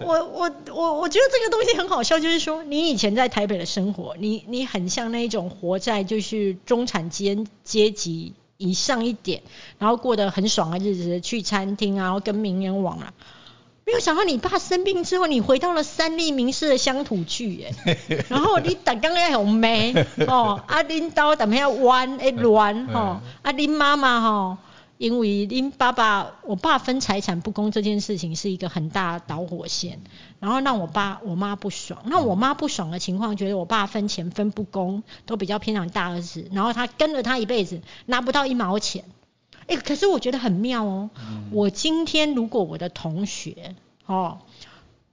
[0.01, 8.33] 我我我我觉得这个东西很好笑，就是说你以前在台北的生活，你你很像那一种活在就是中产阶阶级。
[8.59, 9.41] 以上一点，
[9.79, 13.15] 然后过得很爽的日子，去餐厅啊，然后跟名人往啊。
[13.87, 17.75] 没有想到你爸生病之后，你回到了三立名士的乡土剧，耶，
[18.29, 19.95] 然后你打刚刚红梅
[20.27, 24.59] 哦，阿林刀打咩要弯诶乱吼，阿林妈妈哈
[24.99, 30.01] 因为因爸爸我爸分财产不公这件事情是一个很大的导火线，
[30.41, 32.03] 然后让我爸我妈不爽。
[32.07, 39.05] 那我妈不爽的情况，觉得我爸分钱分不公，都比较偏向大儿子，然后他跟了他一辈子，拿不到一毛钱。
[39.69, 41.11] 哎，可是我觉得很妙哦。
[41.53, 44.41] 我今天如果我的同学哦，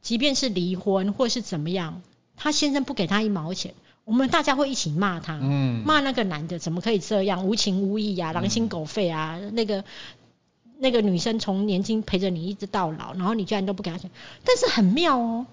[0.02, 2.02] 即便是离婚或是怎么样，
[2.36, 3.76] 他先生不给他一毛钱。
[4.06, 9.39] 我们大家会一起骂他，骂那个男的怎么可以这样无情无义啊，狼心狗肺啊！
[9.54, 9.84] 那个
[10.78, 14.12] 那个女生从年轻陪着你一直到老，然后你居然都不给她钱。
[14.44, 15.48] 但是很妙哦，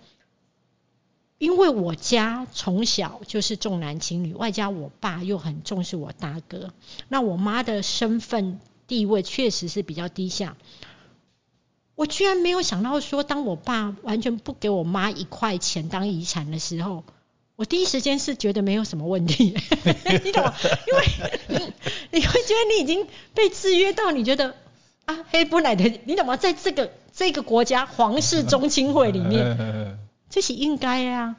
[1.39, 6.75] 因为我家从小就是重男轻女，外加我爸又很重视我大哥，
[7.09, 10.59] 那我妈的身份地位确实是比较低下。
[11.95, 17.03] 我居然没有想到说，当我爸完全不给我妈一块钱当遗产的时候。
[17.57, 19.55] 我第一时间是觉得没有什么问题，
[20.25, 20.55] 你懂吗？
[20.89, 21.73] 因为
[22.11, 24.57] 你会觉得你已经被制约到，你觉得
[25.05, 26.37] 啊，黑不奶的，你懂吗？
[26.37, 29.99] 在这个这个国家皇室中亲会里面，
[30.31, 31.37] 这是应该啊。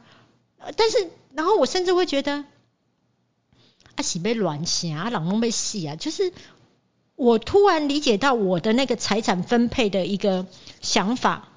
[0.78, 2.45] 但是，然后我甚至会觉得，
[3.95, 6.32] 啊，喜被乱想啊，老公被戏啊，就是
[7.15, 10.45] 我突然理解到我的那个财产分配的一个
[10.80, 11.49] 想法，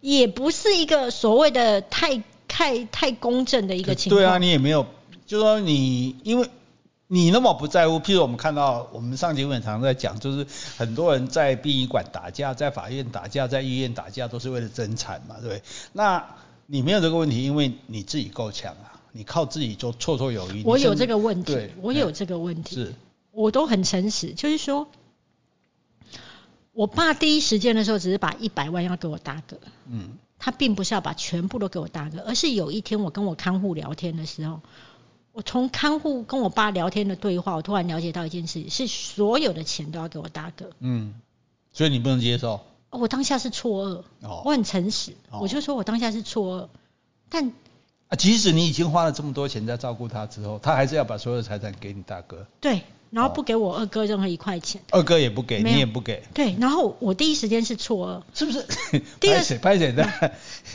[0.00, 2.22] 也不是一个所谓的太。
[2.58, 4.20] 太太公正的一个情况。
[4.20, 4.84] 对啊，你也没有，
[5.26, 6.50] 就说你因为
[7.06, 10.44] 你那么不在乎，譬如我们看到我们上节目常常在讲，就是
[10.76, 15.62] 很多人在殡仪馆打架，在法院打架，在医院打架，都是为了争产嘛，对不对？
[15.92, 16.26] 那
[16.66, 20.64] 你没有这个问题，因为你自己够强啊，你靠自己就绰绰有余。
[20.64, 22.92] 我有这个问题，我有这个问题，是，
[23.30, 24.88] 我都很诚实，就是说，
[26.72, 30.18] 我爸第一时间的时候，只是把一百万要给我大哥，嗯。
[30.38, 34.60] 他并不是要把全部都给我大哥，而是有一天我跟我看护聊天的时候，
[35.32, 40.70] 我从看护跟我爸聊天的对话，我突然了解到一件事，是所有的钱都要给我大哥。
[40.80, 41.14] 嗯，
[41.72, 42.60] 所以你不能接受？
[42.90, 44.02] 我当下是错愕，
[44.44, 46.68] 我很诚实，我就说我当下是错愕，
[47.28, 47.52] 但
[48.08, 52.46] 啊，即使你已经花了这么多钱在照顾他之后，他还是要把所有的财产给你大哥。
[52.60, 52.82] 对。
[53.10, 56.22] 然后不给我二哥任何一块钱，二哥也不给，你也不给。
[56.34, 58.64] 对，然后我第一时间是错愕，是不是？
[59.20, 60.06] 第二 拍谁 的？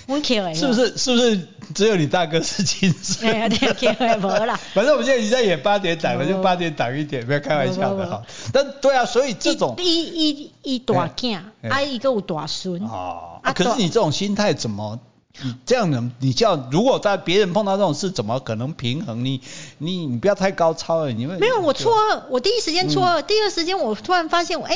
[0.08, 0.98] 我 care 是不是？
[0.98, 3.22] 是不是只有你大哥是亲生？
[3.30, 4.60] 对，care 没了。
[4.74, 8.24] 反正我们现在已经在演八点档了，就八点档一点，不要开玩笑的哈。
[8.52, 12.82] 但对啊，所以这种一一一大囝，啊一个有大孙。
[12.86, 13.40] 哦。
[13.44, 15.00] 啊，可是你这种心态怎么？
[15.42, 19.26] 你这样的，你叫如果在别人碰到这种事，怎么可能平衡？
[19.26, 19.42] 你
[19.80, 24.76] 你你不要太高超了，你们没有我错愕，我第一时间错愕，第二时间我突然发现我，哎，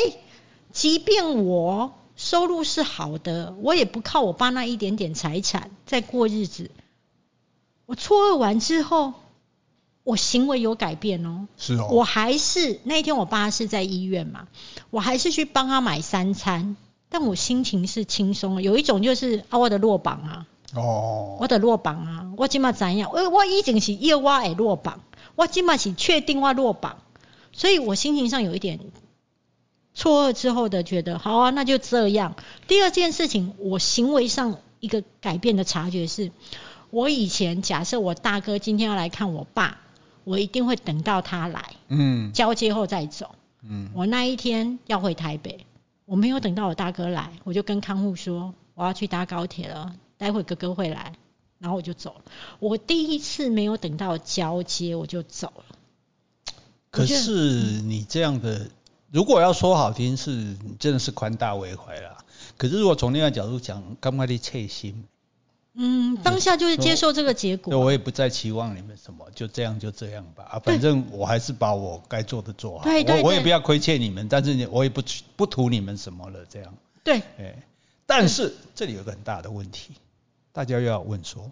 [0.72, 6.72] 即便我收入是好的，我也不靠我爸那一点点财产在过日子。
[7.86, 9.14] 我错愕完之后，
[10.04, 14.48] 我行为有改变哦，是哦，我还是那一天我爸是在医院嘛，
[14.90, 16.76] 我还是去帮他买三餐。
[17.10, 23.10] 但我心情是轻松，有一种就是啊，我的落榜啊，哦，我的落榜啊，我今嘛怎样？
[23.14, 25.02] 我我已经是要我诶落榜，
[25.36, 26.98] 我今嘛是确定我落榜，
[27.54, 28.80] 所以我心情上有一点
[29.94, 32.36] 错愕之后的觉得，好啊，那就这样。
[32.68, 36.32] 第二件事情，我行为上一个改变的察觉是，
[36.92, 39.80] 我以前假设我大哥今天要来看我爸，
[40.26, 45.66] 我一定会等到他来，嗯，交接后再走，嗯，我那一天要回台北。
[46.08, 51.14] 我没有等到我大哥来，我就跟看护说我要去搭高铁了，待会哥哥会来，
[51.60, 52.32] 然后我就走了。
[52.60, 55.76] 我第一次没有等到交接我就走了。
[56.90, 58.70] 可是你这样的，
[59.12, 62.24] 如果要说好听，是你真的是宽大为怀了。
[62.56, 65.04] 可是如果从另外角度讲，刚刚的切心？
[65.80, 67.78] 嗯，当下就是接受这个结果。
[67.78, 70.44] 我也不再期望你们什么，就这样就这样吧。
[70.44, 72.84] 啊，反正我还是把我该做的做好。
[72.84, 73.22] 对对对。
[73.22, 75.04] 我我也不要亏欠你们，但是我也不
[75.36, 76.74] 不图你们什么了，这样。
[77.04, 77.22] 对。
[77.38, 77.64] 哎，
[78.08, 79.94] 但是这里有个很大的问题，
[80.52, 81.52] 大家又要问说。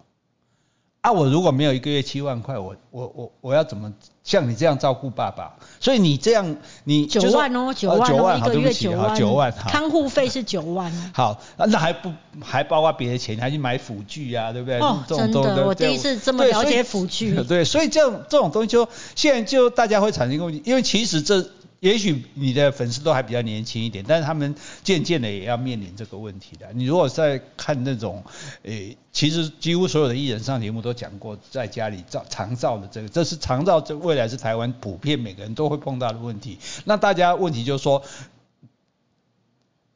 [1.05, 5.53] 啊，我如果没有一个月七万块，我我我我要怎么像你这样照顾爸爸？
[5.79, 10.91] 所以你这样，你九万哦，九万哦，一个月九万，九万，看护费是九万。
[11.13, 14.79] 好，那还不还包括别的钱，还去买辅具啊，对不对？
[14.79, 17.35] 哦，真的，我第一次这么了解辅具。
[17.47, 21.47] 对，所以这样这种东西就现在就大家会产生一个问题，因为其实这。
[21.85, 26.65] 也许你的粉丝都还比较年轻一点，但是他们渐渐的也要面临这个问题的。
[26.73, 28.23] 你如果在看那种，
[28.63, 36.57] 诶，其实几乎所有的艺人上节目都讲过，在家里照长照的这个，这是长照，这未来是台湾普遍每个人都会碰到的问题。
[36.85, 38.01] 那大家问题就是说，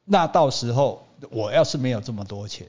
[0.04, 2.68] 那到时候我要是没有这么多钱，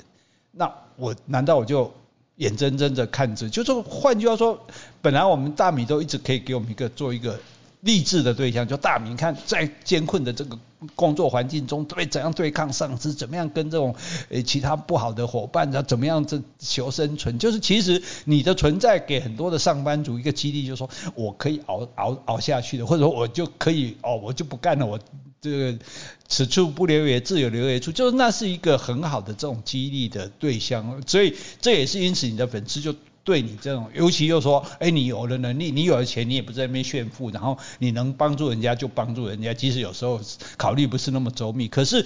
[0.50, 1.94] 那我难道我就
[2.38, 3.48] 眼睁睁的看着？
[3.48, 4.66] 就是换句话说，
[5.00, 7.40] 本来我们大米都一直可以给我们一个做一个。
[7.82, 10.58] 励志的对象，就大明看在艰困的这个
[10.96, 13.96] 工作环境中，对怎样对抗上司，怎么样跟这种
[14.30, 25.00] 呃其他不好的伙伴，怎么样这求生存，就是其实你的存在给很多的上班族一个激励，就是说我可以熬熬熬下去的，或者说我就可以哦，我就不干了，我
[25.42, 25.80] 这个
[26.28, 32.94] 此处不留爷，自有留爷处，就是那是一个很好的这种激励的对象，所以这也是因此你的粉丝就。
[33.24, 40.20] 对你这种，尤其又说，哎，你有了能力，你有了钱，你也不在那边炫富，然后你能帮助人家就帮助人家，即使有时候
[40.58, 41.68] 考虑不是那么周密。
[41.68, 42.06] 可是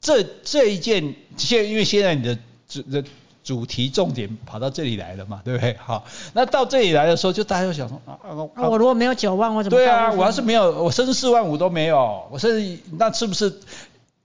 [0.00, 2.38] 这这一件，现因为现在你的
[2.68, 3.04] 主的
[3.44, 5.76] 主题重点跑到这里来了嘛，对不对？
[5.78, 8.18] 好，那到这里来的时候，就大家就想说，啊
[8.54, 9.76] 啊，我如果没有九万，我怎么？
[9.76, 13.60] 对啊，我要是没有，我甚至四万五都没有，我甚至那是不是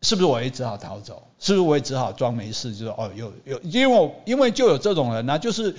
[0.02, 1.24] 是不是我也只好逃走？
[1.40, 2.74] 是不是我也只好装没事？
[2.74, 5.76] 就说哦，有有，因为我因为就有这种人呢，就是。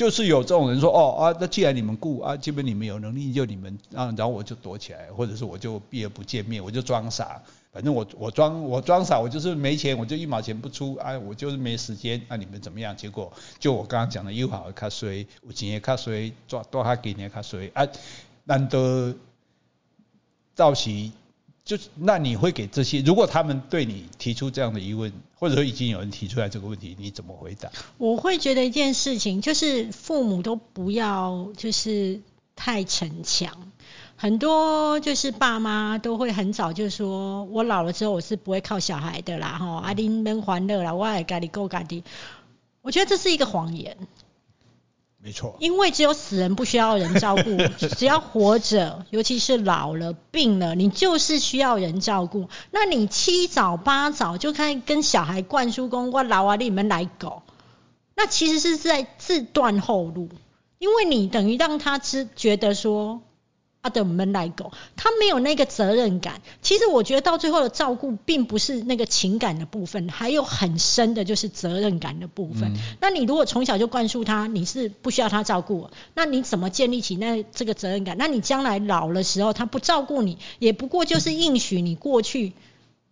[0.00, 7.38] 就是有这种人说哦啊，那既然你们雇啊，基本你们有能力就你们啊，然后我就躲起来，或者是我就避而不见面，我就装傻，
[7.70, 12.96] 反正我我装我装傻，我就是没钱，我就一毛钱不出啊，我就是没时间啊，你们怎么样？
[12.96, 17.86] 结果就我刚刚讲的又好卡衰，有钱也卡衰，多多哈给你卡衰啊，
[18.44, 19.14] 难得
[20.56, 21.10] 到时。
[21.70, 23.00] 就那你会给这些？
[23.02, 27.70] 如果他们对你提出这样的疑问，或者说已经有人提出来这个问题，你怎么回答？
[27.96, 32.20] 我会觉得一件事情就是父母都不要就是
[32.56, 33.70] 太逞强，
[34.16, 42.02] 很多就是爸妈都会很早就说，我老了之后我是不会靠小孩的啦，哈，阿丁们欢乐啦，我也家里够家的。
[42.82, 43.96] 我觉得这是一个谎言。
[45.22, 47.42] 没错，因为只有死人不需要人照顾，
[47.96, 52.48] 只要活着，尤其是老了、病了，你就是需要人照顾。
[52.70, 57.42] 那你七早八早就开始跟小孩灌输“公我老啊，你们来搞”，
[58.16, 60.30] 那其实是在自断后路，
[60.78, 63.20] 因为你等于让他知觉得说。
[63.82, 66.42] 阿的门来狗，他没有那个责任感。
[66.60, 72.74] 其实我觉得到最后的照顾，并不是那个情感的部分，还有很深的就是责任感的部分。
[73.00, 78.16] 那你如果从小就灌输他，你是不需要他照顾，那你怎么建立起那这个责任感？
[78.18, 82.52] 那你将来老的时候，他不照顾你，也不过就是应许你过去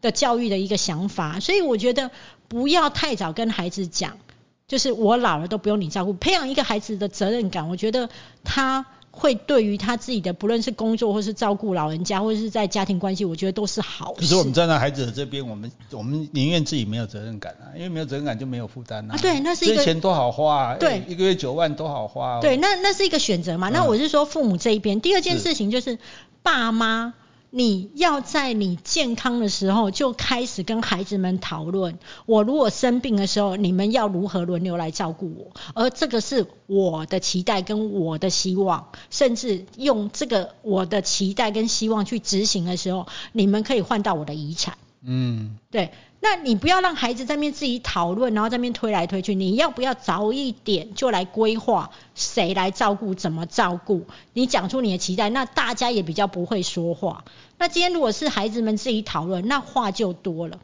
[0.03, 1.41] 的教育的一个想法。
[1.41, 2.11] 所以我觉得
[2.47, 4.19] 不要太早跟孩子讲，
[4.67, 6.13] 就是我老了都不用你照顾。
[6.13, 8.11] 培养一个孩子的责任感，我觉得
[8.45, 8.85] 他。
[9.19, 14.21] 会对于他自己的不论是工作或是照顾老人家，或者是在家庭关系，我觉得都是好事。
[14.21, 19.17] 可是我们站在孩子的这边，我们我们宁愿自己没有责任感啊，因为没有责任感就没有负担啊。
[19.21, 22.35] 对，那是一个钱多好花，啊对，一个月九万多好花。
[22.37, 23.69] 啊对，那那是一个选择嘛。
[23.69, 25.99] 那我是说父母这一边，第二件事情就是
[26.43, 27.15] 爸妈。
[27.51, 35.53] 你要在你健康的时候就开始跟孩子们讨论，我如果生病的时候，你们要如何轮流来照顾我？
[35.75, 44.77] 而这个是我的期待跟我的希望，甚至用这个我的期待跟希望去执行的时候，你们可以换到我的遗产。
[45.01, 45.91] 嗯，对。
[46.21, 49.37] 那你不要让孩子在面自己讨论，然后在面推来推去。
[49.37, 54.05] 你要不要早一点就来规划谁来照顾，怎么照顾？
[54.33, 57.25] 你讲出你的期待，那大家也比较不会说话。
[57.57, 60.59] 那今天如果是孩子们自己讨论，那话就多了。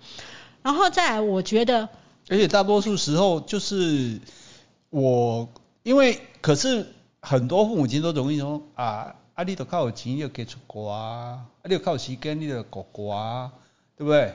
[0.62, 1.88] 然后再来，我觉得，
[2.28, 4.20] 而且大多数时候就是
[4.90, 5.48] 我，
[5.84, 6.86] 因为可是
[7.20, 13.52] 很多父母亲都容易说啊，啊你都靠有钱就给出国啊，啊你靠时间你就国国啊，
[13.96, 14.34] 对不对？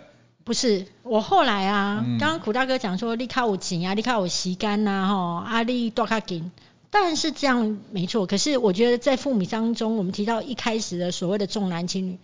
[0.49, 6.49] 不是，我后来啊，刚刚苦大哥讲说，你靠我紧啊，你靠我吸干呐，吼，阿力多卡紧，
[6.89, 8.25] 当然是这样没错。
[8.25, 12.17] 可是我觉得在父母当中，我们提到一开始的所谓的重男轻女，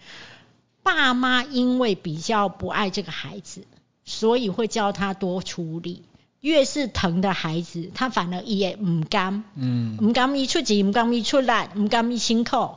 [0.81, 3.61] 爸妈因为比较不爱这个孩子，
[4.05, 6.01] 所以会教他多处理。
[6.41, 12.69] 越是疼的孩子，他反而也唔甘，嗯，唔甘咪出钱，唔甘咪出力，唔甘咪辛苦。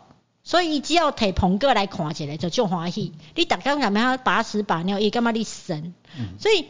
[0.48, 3.12] 所以只要摕鹏哥来看起来就就欢喜。
[3.34, 5.92] 你大家干嘛把屎把尿，也干嘛你神？
[6.38, 6.64] 所以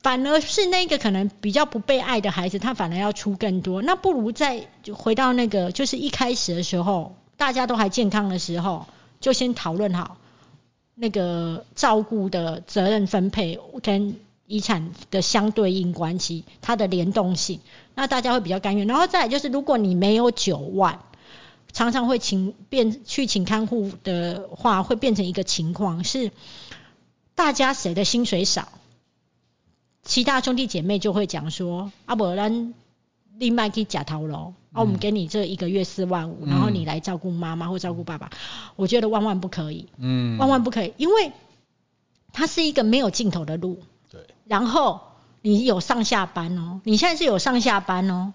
[0.00, 3.82] 反而是那个可能比较不被爱的孩子，他反而要出更多。
[3.82, 8.86] 那不如再回到那个，就是一开始的时候，大家都还健康的时候，
[9.20, 10.16] 就先讨论好
[10.94, 14.16] 那个照顾的责任分配跟
[14.46, 17.60] 遗产的相对应关系，它的联动性，
[17.94, 18.86] 那大家会比较甘愿。
[18.86, 21.00] 然后再来就是，如果你没有九万。
[21.76, 26.32] 常常会请变去请看护的话，会变成一个情况是，
[27.34, 28.66] 大家谁的薪水少，
[30.02, 32.72] 其他兄弟姐妹就会讲说，啊不然
[33.36, 38.30] 另外可以假头喽，啊我们给你这一个月四万五，然后你来照顾妈妈或照顾爸爸，
[38.76, 41.32] 我觉得万万不可以，嗯，万万不可以，因为
[42.32, 45.02] 它是一个没有尽头的路，对，然后
[45.42, 48.32] 你有上下班哦，你现在是有上下班哦，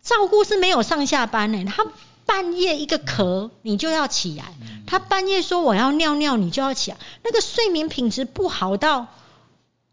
[0.00, 1.84] 照顾是没有上下班呢，他。
[2.26, 4.44] 半夜一个咳，你就要起来；
[4.86, 6.96] 他半夜说我要尿尿，你就要起来。
[7.22, 9.06] 那个睡眠品质不好到，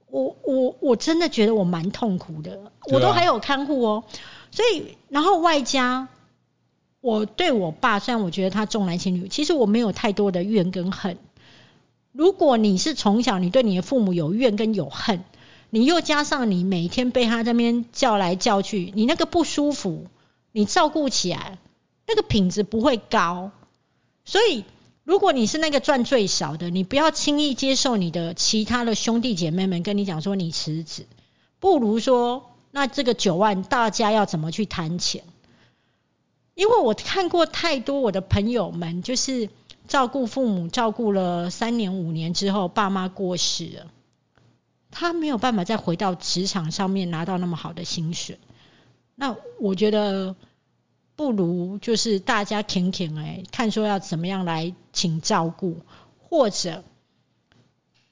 [0.07, 2.71] 我我我真的觉得我蛮痛苦的。
[2.91, 4.03] 我都还有看护哦，
[4.51, 6.07] 所以然后外加
[6.99, 11.17] 我对我爸，虽然我觉得他重男轻女，其实我没有太多的怨跟恨。
[12.11, 15.23] 如果你是从小你对你的父母有怨跟有恨，
[15.69, 20.07] 你又加上你每天被他这边叫来叫去，你那个不舒服，
[20.51, 21.57] 你照顾起来
[22.11, 23.51] 那个品质不会高。
[24.25, 24.65] 所以
[25.03, 31.07] 如果你是那个赚最少的，你不要轻易接受你的其他的兄弟姐妹们跟你讲说你辞职，
[31.59, 35.23] 不如说那这个九万大家要怎么去谈钱？
[36.53, 39.49] 因为我看过太多我的朋友们就是。
[39.87, 43.87] 照顾父母照顾了三年五年之后，爸妈过世了，
[44.89, 48.39] 他没有办法再回到职场上面拿到那么好的薪水。
[49.15, 50.37] 那我觉得
[51.15, 55.77] 不如就是大家舔舔哎，看说要怎么样来请照顾，
[56.19, 56.83] 或者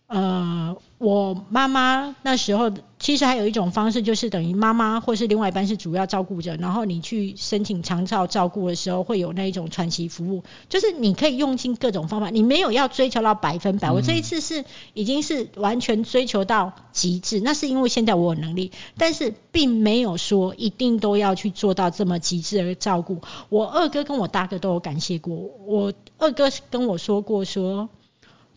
[0.09, 0.75] 呃。
[0.99, 13.89] 我妈妈那时候其实还有一种方式，就是等于妈妈或是另外一半是主要照顾者，然后你去申请长照照顾的时候，会有那一种传奇服务，就是你可以用尽各种方法，你没有要追求到百分百。
[13.89, 23.21] 我这一次是已经是完全追求到极致，那是因为现在我有能力，但是并没有说一定都要去做到这么极致的照顾。
[23.47, 25.33] 我二哥跟我大哥都有感谢过
[25.65, 27.87] 我，二哥跟我说过说。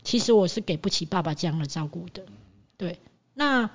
[0.03, 2.23] 其实我是给不起爸爸这样的照顾的，
[2.77, 2.99] 对。
[3.33, 3.69] 那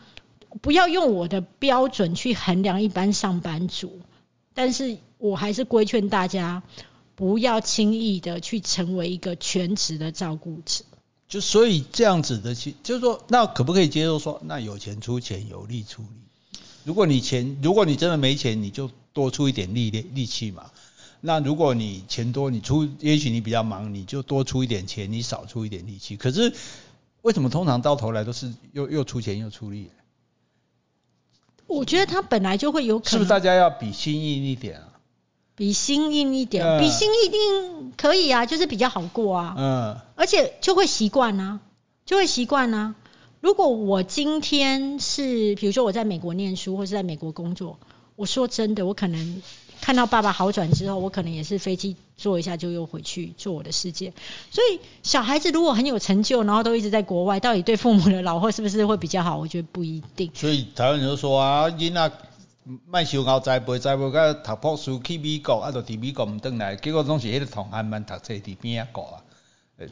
[0.63, 4.01] 不要用我的标准去衡量一般上班族，
[4.55, 6.63] 但是我还是规劝大家，
[7.15, 10.85] 不要轻易的去成为一个全职的照顾者。
[11.29, 16.61] 就所以这样子的去，就是说，那可不可以接受说，那有钱出钱，有力出力？
[16.85, 20.71] 如果你钱，如果你真的没钱，你就多出一点力力力气嘛。
[21.21, 26.17] 那如果你钱多，你出，也许你比较忙，你就多出一点钱，你少出一点力气。
[26.17, 26.53] 可是
[27.23, 29.91] 为什么通常到头来都是又又出钱又出力？
[31.67, 33.11] 我觉得他本来就会有可能。
[33.11, 34.89] 是不是大家要比心硬一点啊？
[35.57, 39.55] 比心硬一点，比心一定可以啊，就是比较好过啊。
[39.59, 39.97] 嗯。
[40.15, 41.59] 而且就会习惯啊，
[42.07, 42.95] 就会习惯啊。
[43.41, 47.81] 如果我今天是，比如说我在美国念书或是在美国工作，
[48.15, 49.43] 我说真的，我可能。
[49.81, 54.13] 看到爸爸好转之后，我可能也是飞机坐一下就又回去做我的世界。
[54.51, 59.39] 所以小孩子如果很有成就，然后都一直在国外，到底对父母的老后是不是会比较好？
[59.39, 60.31] 我觉得不一定。
[60.35, 62.13] 所以台湾人就说啊，囡仔
[62.87, 69.25] 卖小牛栽培栽培，个读博士去美国，啊，就伫美国唔转来，结果拢是迄个同学们读册伫边啊过啊。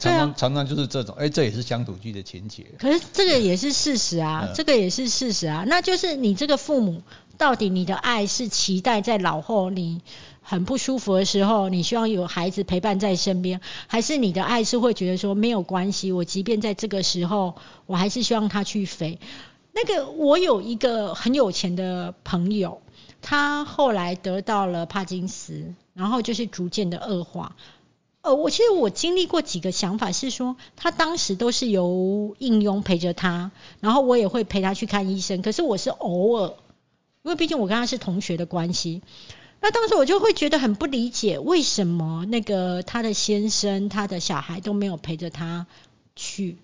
[0.01, 2.67] 常常常常就是这种，哎，这也是乡土剧的情节。
[2.77, 5.65] 可是这个也是事实啊，这个也是事实啊。
[5.69, 7.03] 那就是你这个父母，
[7.39, 10.01] 到底你的爱是期待在老后你
[10.43, 17.55] 很不舒服的时候，你希望有孩子陪伴在身边，还是你的爱是会觉得说没有关系，我即便在这个时候，
[17.87, 19.19] 我还是希望他去飞。
[19.73, 22.81] 那个我有一个很有钱的朋友，
[23.21, 27.57] 他后来得到了帕金斯，然后就是逐渐的恶化。
[28.23, 35.43] 呃，我其实我经历过几个想法，是说他当时都是由应佣陪着他，然后我也会陪他去看医生。
[35.43, 36.55] 可是我是偶尔，
[37.27, 39.03] 因为毕竟我跟他是同学的关系。
[39.61, 45.67] 那当时我就会觉得很不理解，为什么那个他的先生、他的小孩都没有陪着他
[46.15, 46.57] 去？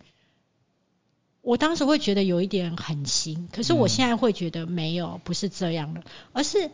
[1.43, 6.03] 我当时会觉得有一点狠心，可是我现在会觉得没有，不是这样的，
[6.33, 6.71] 而是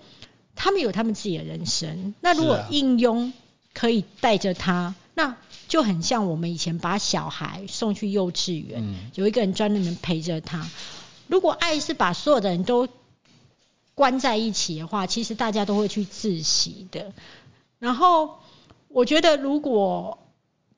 [0.54, 2.14] 他们有他们自己的人生。
[2.20, 3.32] 那如果应用。
[3.74, 5.36] 可以带着他，那
[5.68, 8.82] 就很像我们以前把小孩送去幼稚园，
[9.14, 10.68] 有一个人专门陪着他。
[11.28, 12.88] 如果爱是把所有的人都
[13.98, 17.12] 关在一起的话，其实大家都会去自习的。
[17.80, 18.38] 然后
[18.86, 20.18] 我觉得，如果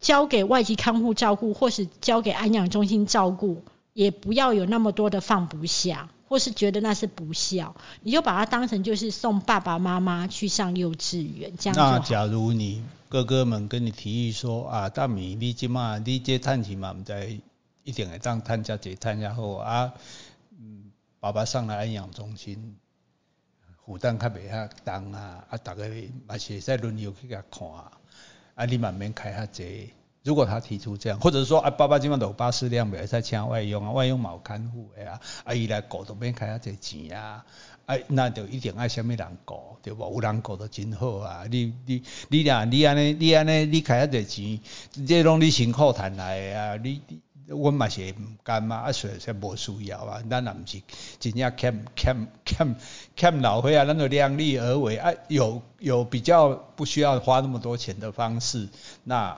[0.00, 3.62] 交给外籍看护照顾，或是交给安养中心照顾，
[3.92, 6.08] 也不要有那么多的放不下。
[6.30, 11.76] 或是觉得那是不孝，你就把它当成就是送爸爸妈妈去上幼稚园这样。
[11.76, 17.36] 那假如你哥哥们跟你提议说啊，大米你今嘛你这探亲嘛，唔在
[17.82, 19.92] 一定会当探家这探家后啊，
[20.56, 22.76] 嗯，爸爸上来安养中心，
[23.90, 25.82] 负担较袂遐重啊，啊，大家
[26.28, 27.68] 嘛是在轮流去甲看，
[28.54, 29.90] 啊，你嘛免开遐济。
[30.22, 37.44] 如果他提出这样，或者说啊，爸爸今晚有巴士量，袂使请外佣啊，外佣冇看护的啊，啊伊来顾都免开遐济钱啊，
[37.86, 40.14] 啊那就一定爱虾米人顾，对无？
[40.14, 47.02] 有人顾都真好啊，你你你俩你安尼你安尼你开遐济钱，这拢你辛苦赚来的啊，你
[47.50, 50.22] 阮嘛是毋甘嘛，啊，所以才无需要啊。
[50.30, 50.80] 咱也毋是
[51.18, 52.76] 真正欠欠欠
[53.16, 55.12] 欠老岁啊，咱就量力而为啊。
[55.26, 58.68] 有有比较不需要花那么多钱的方式，
[59.02, 59.36] 那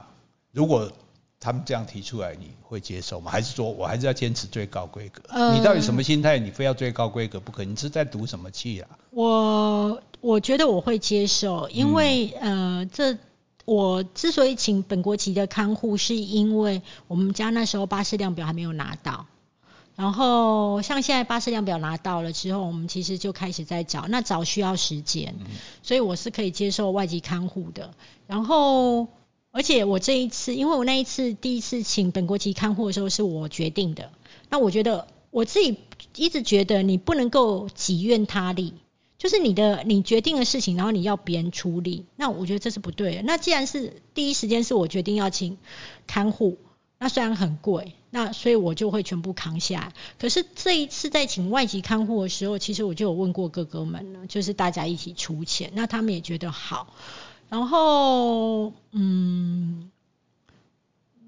[0.52, 0.92] 如果
[1.40, 3.30] 他们这样提出来，你会接受吗？
[3.30, 5.22] 还是说我还是要坚持最高规格？
[5.54, 6.38] 你到底什么心态？
[6.38, 7.64] 你非要最高规格不可？
[7.64, 8.90] 你是在赌什么气啊？
[9.08, 13.16] 我我觉得我会接受，因为呃这。
[13.64, 19.26] 我之所以请本国籍的看护，是因为我们家那时候巴士量表还没有拿到。
[19.94, 25.34] 然后像现在巴士量表拿到了之后，我们其实就开始在找，那找需要时间，
[25.82, 27.92] 所以我是可以接受外籍看护的。
[28.26, 29.06] 然后，
[29.50, 34.10] 而且我这一次，因为我那一次第一次请本国籍看护的时候是我决定的，
[34.48, 35.76] 那我觉得我自己
[36.16, 38.72] 一直觉得你不能够己愿他利。
[39.22, 43.22] 就是你的你决定的事情，然后你要别人处理，那我觉得这是不对的。
[43.22, 45.58] 那既然是第一时间是我决定要请
[46.08, 46.58] 看护，
[46.98, 49.92] 那虽然很贵，那所以我就会全部扛下来。
[50.18, 56.92] 可是这一次在请外籍看护的时候，其实我就有问过哥哥们了，就是大家一起出钱，那他们也觉得好。
[57.48, 59.88] 然后，嗯。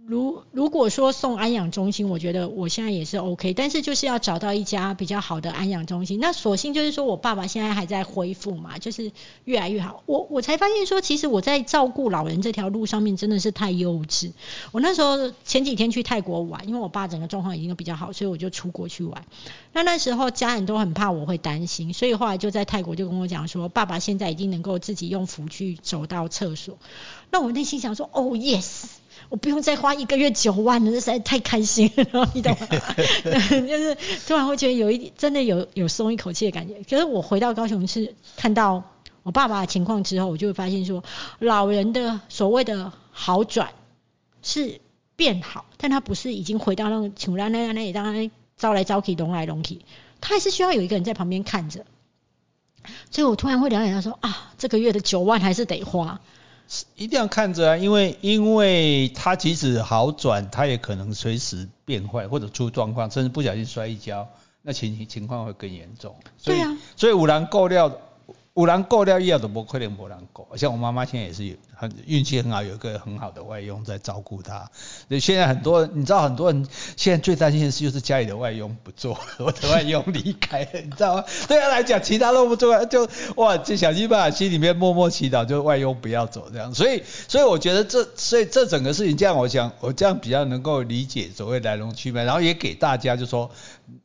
[0.06, 6.20] 如如果说送安养中心，我觉得我现在也是 OK，但是就是要找到一家比较好的安养中心。
[6.20, 9.12] 那索性就是说我爸爸现在还在恢复嘛，就是
[9.44, 10.02] 越来越好。
[10.04, 14.32] 我我才发现说，其实我在照顾老人这条路上面真的是太幼稚。
[14.72, 19.24] 我那时候前几天去泰国玩，因为我爸整个状况已经都比较好，所以我就出国去玩。
[19.72, 26.76] 那那时候家人都很怕我会担心，所以后来就在泰国就跟我讲说，爸爸现在已经能够自己用扶具走到厕所。
[27.30, 28.84] 那我内心想说，哦，yes。
[29.28, 32.66] 我不用再花一个月九万了，这实在太开心了，你懂吗？
[32.68, 33.96] 就 是
[34.26, 36.74] 突然会觉得有一点真的有有松一口气的感觉。
[36.88, 38.82] 可是我回到高雄是看到
[39.22, 41.02] 我爸爸的情况之后，我就会发现说，
[41.38, 43.72] 老人的所谓的好转
[44.42, 44.80] 是
[45.16, 49.80] 变好，但他不是已经回到那种穷人那样那里，当然招来招去，龙来龙去，
[50.20, 51.84] 他还是需要有一个人在旁边看着。
[53.10, 56.20] 所以我突然会了解到说啊，这个月的九万还是得花。
[56.96, 64.26] 一定要看着啊，因为因为他即使好转，他也可能随时变坏或者出状况，甚至不小心摔一跤，
[64.62, 66.14] 那情情况会更严重。
[66.42, 67.92] 对啊，所以五郎够料。
[68.54, 70.46] 五郎够料，要的不可能无人够。
[70.54, 74.70] 像我妈妈现在也是很运气很好，有一个很好的外佣在照顾她。
[75.08, 76.64] 所以现在很多人，你知道很多人
[76.96, 81.24] 现在最担心的事就是家里的外佣不做了， 我的外佣离开了，你知道吗？
[81.48, 86.72] 对他来讲，其他都不做，就哇，就想尽办法心里面默默祈祷，就外佣不要走这样。
[86.72, 93.50] 所以，所以我觉得这，所以这整个事情这样，我想我这样比较能够理解所谓来龙去脉，然后也给大家就说。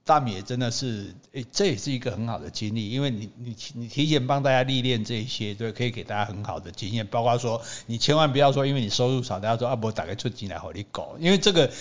[0.03, 11.71] 大米也真的是，诶，这也是一个很好的经历，因为你你你提前帮大家历练这些，对，可以给大家很好的经验，包括说你千万不要说，因为你收入少，大家说啊，我打开出进来好你搞，因为这个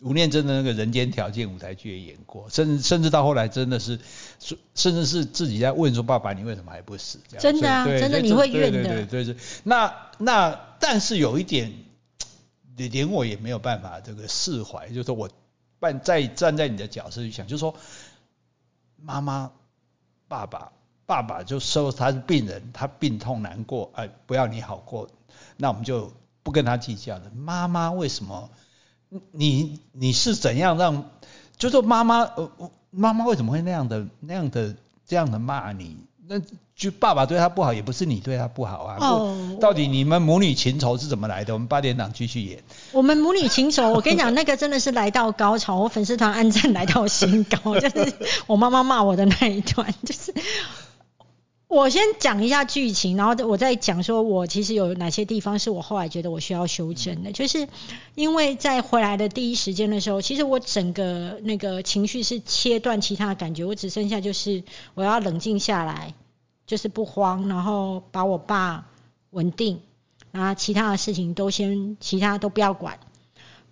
[0.00, 3.98] 吴念真的那个人间条件舞台剧也演过，甚至甚至到后来真的是，
[4.74, 7.20] 甚至是自己在问说爸爸你为什么还不死？
[7.28, 11.72] 这样真的啊，真的你会怨的，对对对，那那但是有一点，
[12.76, 15.14] 连我也没有办法这个释怀，就是说
[15.92, 15.98] 我。
[16.00, 17.74] 再站在你的角色去想，就是说，
[18.96, 19.52] 妈妈、
[20.28, 20.72] 爸爸、
[21.06, 25.08] 爸爸就说他是病人，他病痛难过，哎，不要你好过，
[25.56, 26.12] 那我们就
[26.42, 27.30] 不跟他计较了。
[27.34, 28.50] 妈妈为什么？
[29.30, 31.10] 你你是怎样让？
[31.56, 32.50] 就说妈妈，呃，
[32.90, 34.74] 妈妈为什么会那样的、那样的、
[35.06, 35.96] 这样的骂你？
[36.26, 36.40] 那
[36.74, 38.96] 就爸爸对他不好，也不是你对他不好啊。
[39.00, 39.58] 哦。
[39.60, 41.52] 到底你们母女情仇是怎么来的？
[41.52, 42.62] 我们八点档继续演。
[42.92, 48.12] 我们母女情仇，我跟你讲， 那个真的是来到高潮，我粉丝团按赞来到新高，就是
[48.46, 50.34] 我妈妈骂我的那一段，就是。
[51.74, 57.68] 我先讲一下剧情，然后我再讲说我其实有哪些地方是我后来觉得我需要修正的，就是
[58.14, 64.62] 因为在回来的第一时间的时候，其实我整个那个情绪是切断其他的感觉，我只剩下就是
[64.94, 66.14] 我要冷静下来，
[66.64, 68.86] 就是不慌，然后把我爸
[69.30, 69.80] 稳定，
[70.30, 73.00] 然后其他的事情都先其他都不要管。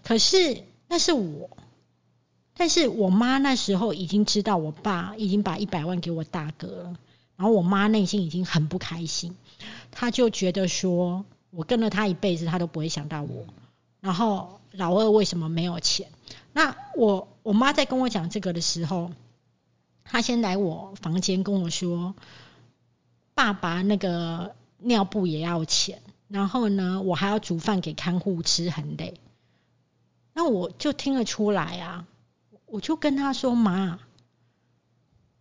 [0.03, 1.51] 可是那是我，
[2.57, 6.95] 但是我妈那时候已经知道我爸已经把一百万给我大哥了。
[7.43, 9.37] 然后我妈内心已经很不开心，
[9.91, 13.47] 她就觉得说，我跟了他一辈子，他都不会想到我。
[14.01, 16.09] 然后老二为什么没有钱？
[16.53, 19.11] 那我我妈在跟我讲这个的时候，
[20.05, 22.15] 她先来我房间跟我说，
[23.35, 29.15] 爸爸那个尿布也要钱，然后呢，我还要煮饭给看护吃，很累。
[30.33, 32.07] 那我就听得出来啊，
[32.67, 33.99] 我就跟她说妈。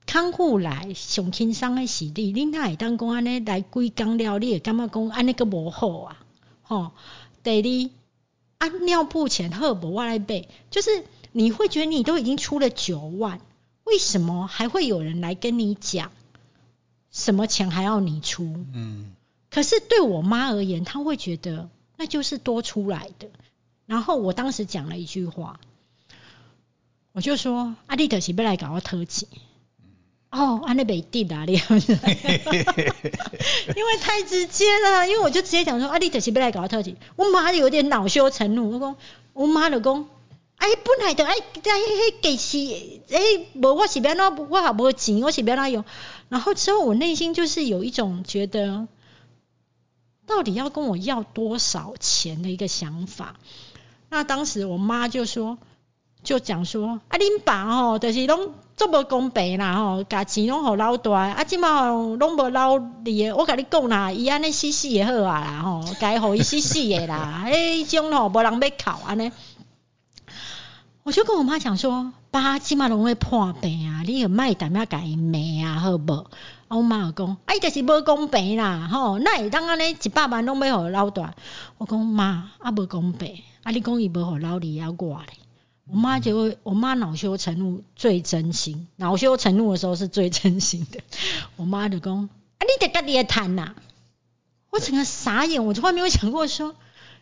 [0.05, 6.17] 看护来上轻松的是你，你哪会当讲安尼来几工了，你会感觉讲安尼个无好啊？
[6.63, 6.91] 吼，
[7.43, 7.89] 第
[8.59, 13.39] 二，啊尿布钱好无我来买，就是你会觉得你都已经出了九万，
[13.85, 16.11] 为什么还会有人来跟你讲，
[17.09, 18.43] 什么钱还要你出？
[18.73, 19.13] 嗯，
[19.49, 23.29] 可是对我妈而言，她会觉得那就是多出来的。
[23.85, 25.59] 然后我当时讲了一句话，
[27.13, 29.27] 我就说：“阿丽德是不来搞我特辑。”
[30.31, 31.53] 哦，安那北地哪里？
[33.75, 38.95] 因为太直接了，因为我就直接讲说：“啊，你就是不来搞我特辑。”我妈有点恼羞成怒，我讲
[39.33, 40.07] ：“我妈就讲，
[40.55, 42.57] 哎，本来就哎，哎，迄给是
[43.13, 43.19] 哎，
[43.55, 45.83] 无我是要那，我还无钱，我是要那用。”
[46.29, 48.87] 然后之后我内心就是有一种觉得，
[50.25, 53.35] 到底要跟我要多少钱的一个想法。
[54.09, 55.57] 那当时我妈就说，
[56.23, 69.31] 就讲说，啊，恁爸吼，就是拢做无公平啦吼，家钱拢互老大，啊，即马拢无老二，我甲你讲啦，伊安尼死死也好啊啦吼，该互伊死死诶啦， 迄种吼无人要哭安尼。
[71.03, 76.27] 我就跟我妈讲说，爸即满拢会破病啊，你又卖淡要甲伊骂啊，好无？
[76.67, 81.33] 我妈就讲，哎，就是无公平啦，吼，那会当安尼一百万拢要互老大？
[81.79, 83.41] 我讲妈，啊无公平。
[83.63, 83.71] 啊！
[83.71, 85.37] 你讲伊无互老二啊我咧，
[85.91, 91.01] 我妈就会，我妈恼羞成怒最真心，恼羞成怒的时候是最真心的。
[91.57, 93.75] 我妈就讲：啊，你得家己谈呐！
[94.69, 96.75] 我整个傻眼，我从来没有想过说，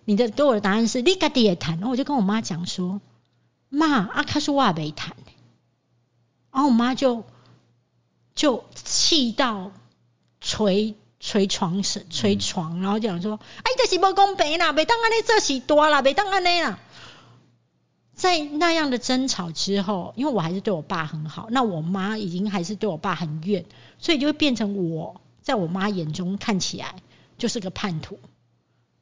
[0.05, 1.77] 你的给我的答案是你家己谈。
[1.77, 3.01] 然后我就跟我妈讲说：
[3.69, 5.15] 妈，阿卡是我也没谈。
[6.51, 7.23] 然后我妈就
[8.35, 9.71] 就气到
[10.39, 10.95] 捶。
[11.21, 16.79] 捶床是捶床，然后讲说：“哎，这是不公平啦，袂当安尼做事多啦，袂当安尼啦。”
[18.19, 23.63] 在那样的争吵之后，因为我还是对我爸很好，那我妈已经还是对我爸很怨，
[23.97, 26.95] 所以就会变成我在我妈眼中看起来
[27.37, 28.19] 就是个叛徒。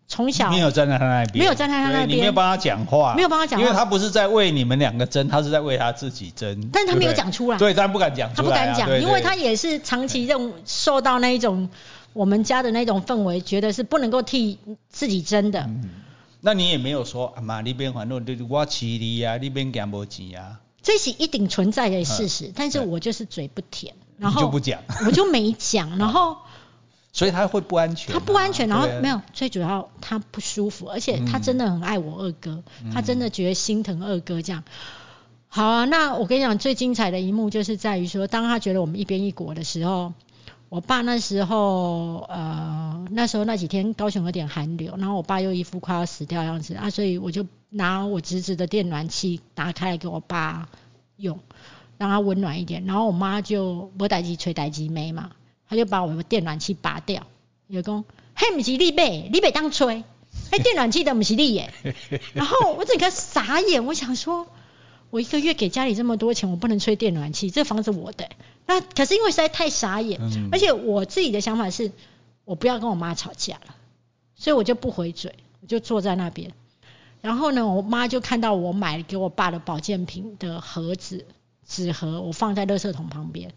[0.07, 6.69] 从小没有站在他那边，没有站在他那边，你没有帮他讲话，没有帮他讲话，因为他不是在为你们两个争，他是在为他自己争。
[6.71, 11.69] 但是他没有讲出来，对，但不敢讲他不敢讲，因为他也是长期这种受到那一种。
[12.13, 14.57] 我们家的那种氛围，觉得是不能够替
[14.89, 15.59] 自己争的。
[15.59, 15.83] 嗯，
[16.47, 20.61] 那你也没有说啊妈，你边反正我气你啊，你边讲无钱啊。
[20.81, 26.37] 这是一定存在的事实，但是我就是嘴不甜，然后就不讲，我就没讲，然后
[27.11, 34.63] 所以他会不安全，他不安全，然后没有，最主要他不舒服，而且他真的很爱我二哥，他真的觉得心疼二哥这样。
[35.49, 40.13] 好啊，那我跟你讲，最精彩的一幕就是在于说，当他觉得我们一边一国的时候。
[40.69, 50.67] 我爸那时候，呃，那时候那几天高雄有点寒流，然后我爸又一副快要死掉样子啊，所以我就拿我侄子的电暖气打开来给我爸
[51.15, 51.39] 用，
[51.97, 52.85] 让他温暖一点。
[52.85, 55.31] 然后我妈就无代机吹代机没嘛，
[55.69, 57.25] 他就把我的电暖气拔掉，
[57.71, 58.03] 就讲，
[58.35, 60.03] 嘿，不是你买，你别当吹，
[60.51, 61.73] 嘿， 电暖气的不是你耶。
[62.33, 64.45] 然后我整个傻眼，我想说，
[65.09, 68.29] 我一个月给家里这么多钱，我不能吹电暖气，这房子我的。
[68.65, 70.19] 那可是因为实在太傻眼，
[70.51, 71.91] 而且我自己的想法是，
[72.43, 73.75] 我不要跟我妈吵架了，
[74.35, 76.51] 所以我就不回嘴，我就坐在那边。
[77.21, 81.25] 然后呢，我妈就看到我买给我爸的保健品的盒子
[81.65, 83.53] 纸盒，我放在垃圾桶旁边，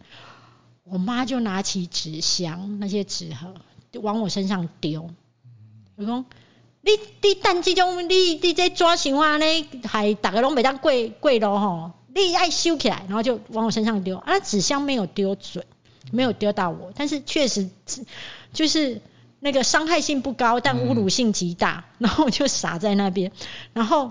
[0.84, 3.54] 我妈就拿起纸箱那些纸盒
[4.00, 5.10] 往我身上丢。
[5.96, 6.24] 我讲，
[6.82, 9.44] 你你等这种你你这抓情况呢，
[9.84, 11.92] 还大家拢袂当过过路吼。
[12.12, 14.40] 你爱收起来，然后就往我身上丢啊！
[14.40, 15.64] 纸箱没有丢准，
[16.10, 17.70] 没有丢到我，但是确实
[18.52, 19.00] 就是
[19.38, 21.84] 那个伤害性不高，但侮辱性极大。
[21.98, 23.30] 然后我就傻在那边，
[23.74, 24.10] 然后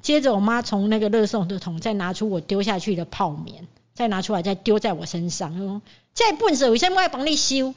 [0.00, 5.82] 接着我妈从那个垃圾桶再拿出我丢下去的泡棉，再拿出来再丢在我身上，说
[6.14, 7.74] ：“这笨手为什么要帮你修？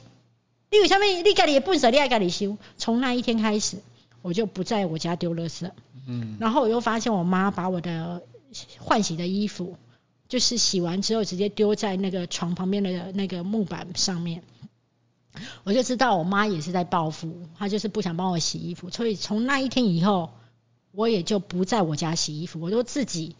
[0.70, 3.78] 你为什么你家里笨手你爱家里修？”从那一天开始，
[4.24, 5.70] 我就不在我家丢垃圾。
[6.08, 8.22] 嗯，然后我又发现我妈把我的。
[8.78, 9.76] 换洗的衣服，
[10.28, 14.44] 就是洗完之后直接丢在那个床旁边的那个木板上面，
[15.64, 20.30] 我就知道我妈也是在报复，她就是不想帮我洗衣服，所以从那一天以后，
[20.92, 23.34] 我也就不在我家洗衣服，我都自己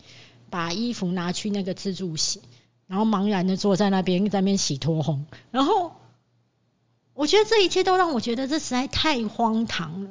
[0.51, 2.43] 把衣服拿去那个自助洗，
[2.89, 5.21] 然后茫然的坐在那边在那边洗脱烘，
[5.53, 5.95] 然后
[7.13, 10.11] 我觉得这一切都让我觉得这实在太荒唐了。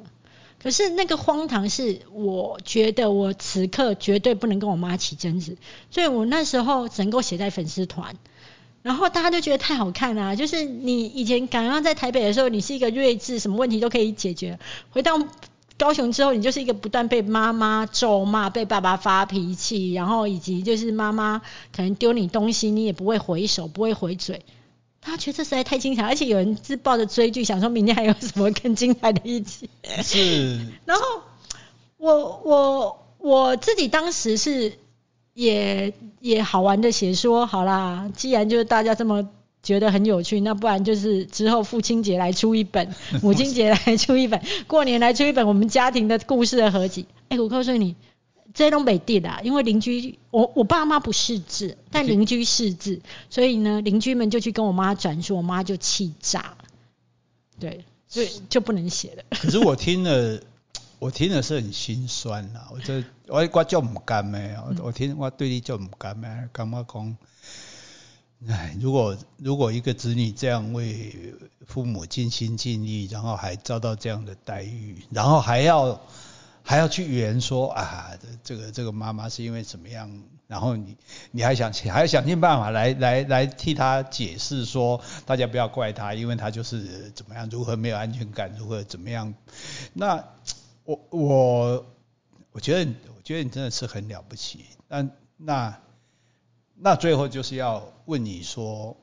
[0.64, 5.58] 可是那个荒唐是，我觉得我此刻绝对不能跟我妈起争执，
[5.92, 8.16] 所以我那时候只能够写在粉丝团，
[8.82, 10.38] 然后大家都觉得太好看了。
[10.38, 14.58] 就是你以前刚刚在台北的时候，你是一个睿智，什么问题都可以解决；
[14.92, 15.20] 回到
[15.78, 21.42] 高雄之后，你就是一个不断被妈妈咒骂、被爸爸发脾气，然后以及就是妈妈
[21.76, 24.46] 可能丢你东西，你也不会回手，不会回嘴。
[25.04, 29.70] 他觉得这实在太精彩，而且有人是抱着追剧，想说明天还有什么更精彩的一集。
[30.02, 30.60] 是。
[30.86, 31.04] 然后
[31.98, 34.74] 我我我自己当时是
[35.34, 39.30] 也也好玩的写说，好啦，既然就是大家这么
[39.62, 47.06] 觉得很有趣，那不然就是之后父亲节来出一本，母亲节来出一本，过年来出一本我们家庭的故事的合集。
[47.30, 47.96] 哎，我告诉你，
[48.54, 56.56] 这东北地的，因为邻居，我我爸妈不识字，但邻居识字，所以呢，邻居们就去跟我妈转述，我妈就气炸，
[57.60, 59.24] 对，所以就不能写了。
[59.32, 60.42] 可是我听了。
[61.00, 67.18] 我听了是很心酸呐，我这我我叫唔甘咩，我我听我对你叫唔甘咩，感觉讲，
[68.48, 71.34] 唉，如果如果一个子女这样为
[71.68, 76.00] 父母尽心尽力，然后还遭到这样的待遇，然后还要
[76.64, 80.98] 还要去圆说啊，这个这个妈妈是因为怎么样，然后你
[81.32, 89.34] 你还想还要想尽办法来来来替她解释说，大家不要怪她，因为她就是怎么样，如何没有安全感，如何怎么样，
[89.94, 90.24] 那。
[90.86, 91.86] 我我
[92.52, 95.08] 我觉得我觉得你真的是很了不起，那
[95.38, 95.80] 那
[96.76, 98.98] 那最后就是要问你说，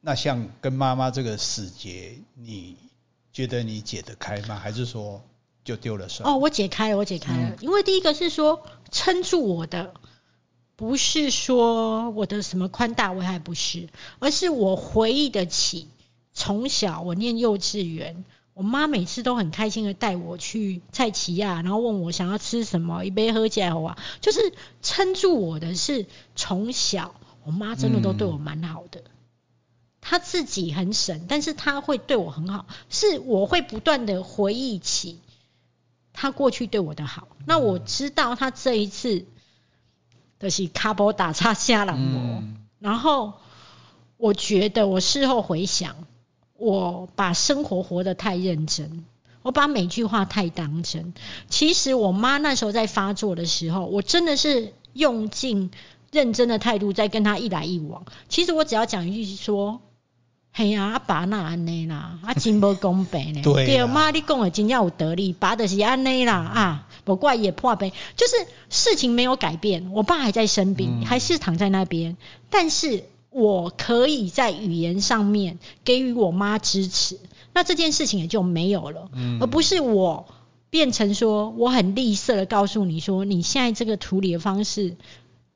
[0.00, 2.76] 那像跟妈妈这个死结，你
[3.32, 4.56] 觉得你解得开吗？
[4.56, 5.22] 还是说
[5.70, 6.28] 就丢了算？
[6.28, 9.94] 哦，我解开了，我解开了，因为第一个是说撑住我的，
[10.74, 15.86] 不是说我的什么宽大危害不是，而是我回忆得起
[16.32, 18.24] 从小我念幼稚园。
[18.52, 23.96] 我妈每次都很开心的带我去菜奇亚，然后问我想要吃什么，一杯喝起来好啊。
[24.20, 24.52] 就是
[24.82, 26.04] 撑住我的是
[26.34, 27.14] 从小，
[27.44, 29.02] 我妈真的都对我蛮好的。
[30.02, 35.20] 她自己很省，但是她会对我很好，是我会不断的回忆起
[36.20, 37.28] 她过去对我的好。
[37.46, 39.24] 那我知道他这一次
[40.38, 42.42] 的是卡波打叉下了我，
[42.78, 43.32] 然后
[44.18, 45.96] 我觉得我事后回想。
[46.58, 49.06] 我把生活活得太认真，
[49.40, 51.14] 我把每句话太当真。
[51.48, 55.70] 其实我妈那时候在发作的时候，我真的是用尽
[56.12, 58.04] 认真的态度在跟她一来一往。
[58.28, 59.80] 其实我只要讲一句说
[60.52, 63.40] ：“嘿呀，阿爸那安尼啦，阿真无公平呢。
[63.44, 68.34] ”对，妈你讲的真要有得力，爸就是安尼啦啊，不怪也破杯，就是
[68.68, 72.16] 事情没有改变，我爸还在生病，还是躺在那边，
[72.50, 73.04] 但是。
[73.32, 77.16] 我可以在语言上面给予我妈支持，
[77.52, 79.08] 那这件事情也就没有了，
[79.40, 80.26] 而不是我
[80.68, 84.96] 变成说我很吝啬的告诉你说，你现在这个处理的方式，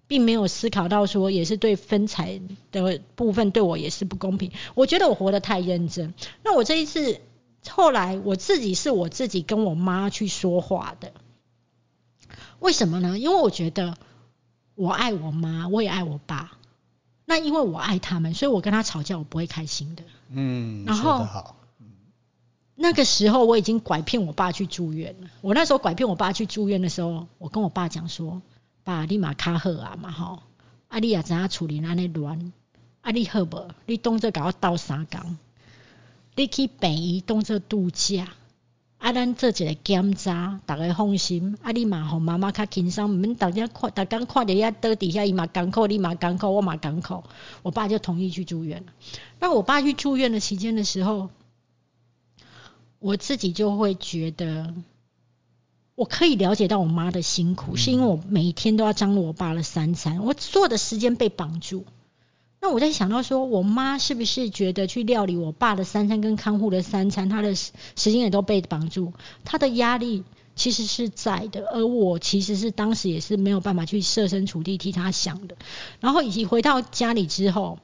[0.06, 2.40] 并没有思考到说也是对分财
[2.72, 4.52] 的部分对我也是不公平。
[4.74, 6.14] 我觉得我活得太认真。
[6.42, 7.20] 那我这一次
[7.68, 11.12] 后来我自己是我自己跟我妈去说话的，
[12.60, 13.18] 为什么呢？
[13.18, 13.96] 因为我觉得
[14.74, 16.58] 我爱我妈，我也爱我爸。
[17.26, 20.02] 那因为我爱他们，所以我跟他吵架，我不会开心的。
[20.28, 21.56] 嗯，然后好。
[22.76, 25.30] 那个时候我已经拐骗我爸去住院了。
[25.40, 28.42] 我那时候拐骗我爸去住院的时候，我跟我爸讲说
[28.84, 30.42] ：“爸，你马卡好啊嘛吼，
[30.88, 32.52] 啊你也怎样处理那那乱？
[33.00, 33.66] 啊你好不？
[33.86, 35.36] 你当做搞我倒三缸，
[36.36, 38.28] 你去病院当做度假。”
[38.98, 41.58] 啊，咱做一个检查，大家放心。
[41.60, 47.22] 啊，你嘛，互妈妈较轻松，毋免大家看，大家看着遐倒底下，伊嘛艰苦，你嘛艰苦，我嘛艰苦。
[47.62, 48.92] 我爸就同意去住院了。
[49.40, 51.28] 那我爸去住院的期间的时候，
[52.98, 54.72] 我自己就会觉得，
[55.94, 61.84] 我可以了解到我妈的辛苦，是因为我每一天都要张罗我爸的三餐，我做的时间被绑住。
[62.60, 69.12] 那我在想到说，我妈是不是觉得去料理我爸的三餐跟看护的三餐，她的时间也都被绑住，
[69.44, 70.24] 她的压力
[70.56, 75.56] 其实是在的，而我其实是当时也是没有办法去设身处地替她想的。
[76.00, 77.78] 然后以及回到家里之后，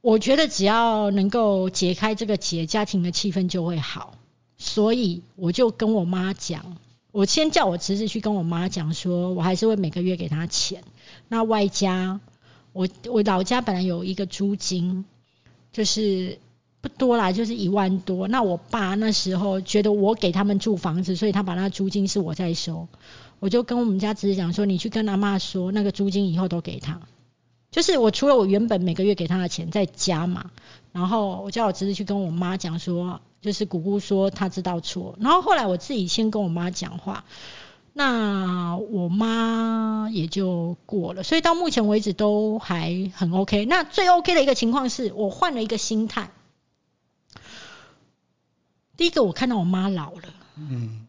[0.00, 4.12] 我觉得只要能够解开这个结，家庭的气氛就会好。
[4.58, 6.76] 所以我就跟我妈讲，
[7.12, 10.82] 我先叫我侄子去跟我妈讲，说我还是会每个月给他钱，
[11.28, 12.20] 那外加。
[12.74, 15.04] 我我老家本来有一个租金，
[15.72, 16.38] 就是
[16.80, 18.28] 不多啦，就是一万多。
[18.28, 22.86] 那我爸那时候觉得我给他们住房子，所以他把那租金是我在收。
[23.40, 27.00] 我就跟我们家侄子讲说，你去跟阿妈说，那个租金以后都给他。
[27.70, 30.50] 就是我除了我原本每个月给他的钱再加嘛。
[30.92, 35.16] 然后我叫我侄子去跟我妈讲说，就是姑姑说她知道错。
[35.20, 37.24] 然后后来我自己先跟我妈讲话。
[37.94, 43.64] 那我妈也就过了，所以到目前为止都还很 OK。
[43.64, 46.30] 那最 OK 的一个情况是我换了一个心态。
[48.96, 51.08] 第一个，我看到我妈老了，嗯，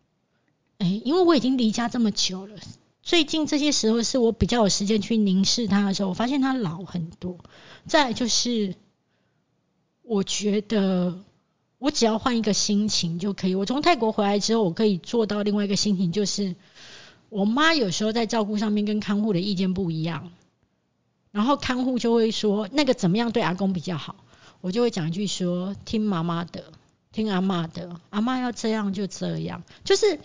[0.80, 2.56] 哎，因为我已经离家这么久了，
[3.04, 7.38] 最近这些时候是我比较有时间去凝视她的时候，我发现她老很多。
[7.86, 8.74] 再就是，
[10.02, 11.20] 我觉得
[11.80, 13.56] 我只要换一个心情就可以。
[13.56, 16.56] 我从泰国回来之后，我可以做到另外一个心情，就是。
[17.32, 20.32] 我妈有时候在照顾上面跟看护的意见不一样，
[21.30, 24.16] 然后看护就会说那个怎么样对阿公比较好，
[24.62, 26.64] 我就会讲一句说听妈妈的，
[27.12, 30.20] 听阿妈的，阿妈要这样就这样，就是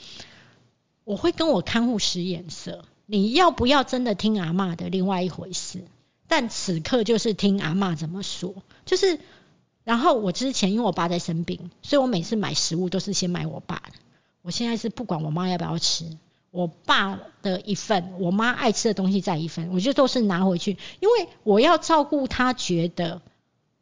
[1.05, 5.84] 我会跟我看护使眼色，你要不要真的听阿妈的，另外一回事，
[6.26, 8.55] 但此刻就是听阿妈怎么说，
[8.86, 9.20] 就是
[9.85, 13.99] 然后我之前因为我爸在生病，所以我每次买食物都是先买我爸的，
[14.43, 16.16] 我现在是不管我妈要不要吃。
[16.51, 23.20] 我爸的一份，我妈爱吃的东西再一份，我就都是拿回去，因为我要照顾他，觉得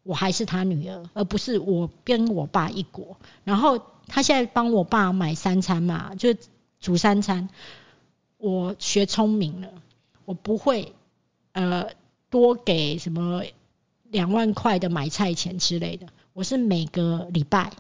[0.03, 3.19] 我还是他女儿，而不是我跟我爸一国。
[3.45, 6.35] 然后他现在帮我爸买三餐嘛，就
[6.81, 7.51] 煮三餐。
[8.39, 9.69] 我学聪明了，
[10.25, 10.95] 我不会
[11.53, 11.91] 呃
[12.31, 13.45] 多给什么
[14.13, 17.73] 两万块的买菜钱之类的，我是每个礼拜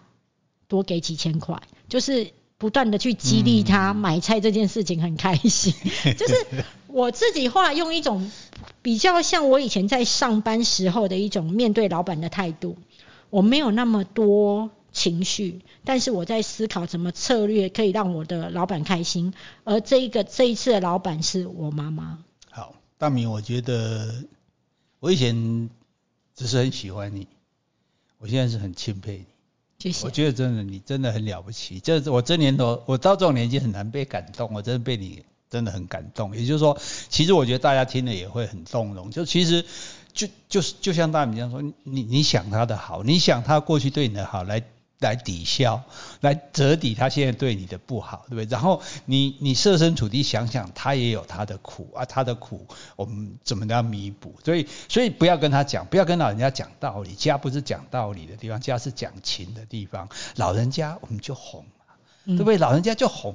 [0.67, 2.33] 多给几千块，就是。
[2.63, 5.75] 不断的去激励他买菜这件事情很开心，
[6.17, 8.31] 就是我自己后来用一种
[8.83, 12.77] 比较像我以前在上班时候的一种面对老板的态度，
[13.31, 22.21] 我没有那么多情绪，但是我在思考怎么策略可以让我的老板开心，而这一个这一次的老板是我妈妈。
[22.49, 24.23] 好，大明，我觉得
[25.01, 25.69] 我以前
[26.35, 27.27] 只是很喜欢你，
[28.19, 29.25] 我现在是很钦佩你。
[29.79, 31.81] 谢谢我觉得真的，你真的很了不起。
[31.81, 36.37] 这我这年头，我到这种年纪很难被感动，我真的被你真的很感动。
[36.37, 36.79] 也就是说，
[37.09, 39.11] 其实我觉得大家听了也会很动容。
[39.11, 39.65] 就其实
[40.13, 44.63] 就就是就像大米这样说，你你想他的好，你想他过去对你的好来。
[45.03, 45.83] 来抵消，
[46.21, 48.47] 来折抵他现在对你的不好，对不对？
[48.51, 54.35] 然后你你设身处地想想，他也有他的苦啊，他的苦我们怎么样弥补？
[54.45, 60.09] 所以所以不要跟他讲，不要跟老人家讲道理，家不是讲道理的地方，家是讲情的地方。
[60.37, 61.65] 老人家我们就哄。
[62.25, 62.59] 对不对？
[62.59, 63.35] 老人家就哄，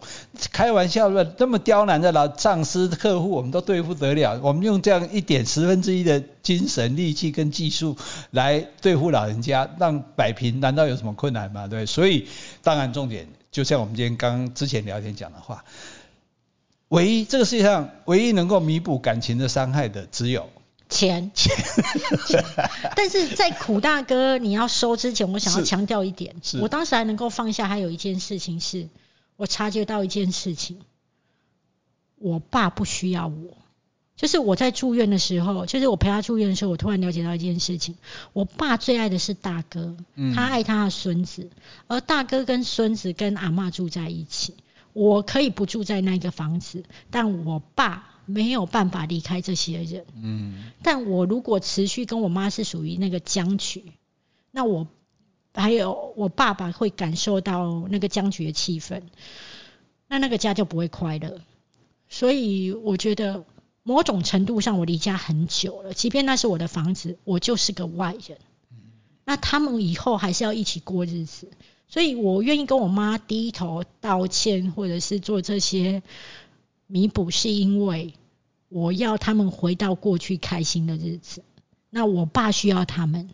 [0.51, 4.39] 开玩笑了，那么刁难的老上司客户，我们都对付得了。
[4.41, 7.97] 我们用这样一点十分之一的精神力气跟技术
[8.31, 11.67] 来对付老人家，让摆平，难道有什么困难吗？
[11.67, 12.27] 对，所以
[12.63, 15.65] 当然重点，就像我们今天刚之前聊天讲的话，
[16.87, 20.49] 唯一这个世界上唯一能够弥补感情的伤害的，只有。
[20.89, 21.53] 钱，钱，
[22.95, 27.67] 但是在苦大哥你要收之前，我想要强调一点，我当时还能够放下。
[27.67, 28.87] 还有一件事情是，
[29.35, 30.79] 我察觉到一件事情，
[32.17, 33.57] 我爸不需要我。
[34.15, 37.95] 就是我在住院的时候，就是我陪他住院的时候，我突然了解到一件事情，
[38.33, 39.95] 我爸最爱的是大哥，
[40.33, 41.49] 他爱他的孙子，
[41.87, 44.55] 而大哥跟孙子跟阿妈住在一起，
[44.93, 48.13] 我可以不住在那个房子，但我爸。
[48.27, 53.93] 没有办法离开这些人，嗯，但我如果持续跟我妈是属于那个僵局，
[54.51, 54.85] 那我
[55.53, 59.01] 还有我爸爸会感受到那个僵局的气氛，
[60.09, 61.39] 那那个家就不会快乐。
[62.09, 63.45] 所以我觉得
[63.81, 68.37] 某种程度上我离家很久了，即便那是我的房子，我就是个外人。
[69.23, 71.49] 那他们以后还是要一起过日子，
[71.87, 76.03] 所以我愿意跟我妈低头道歉，或者是做这些。
[76.87, 78.13] 弥补是因为
[78.69, 81.43] 我要他们回到过去开心的日子。
[81.89, 83.29] 那我爸需要他们，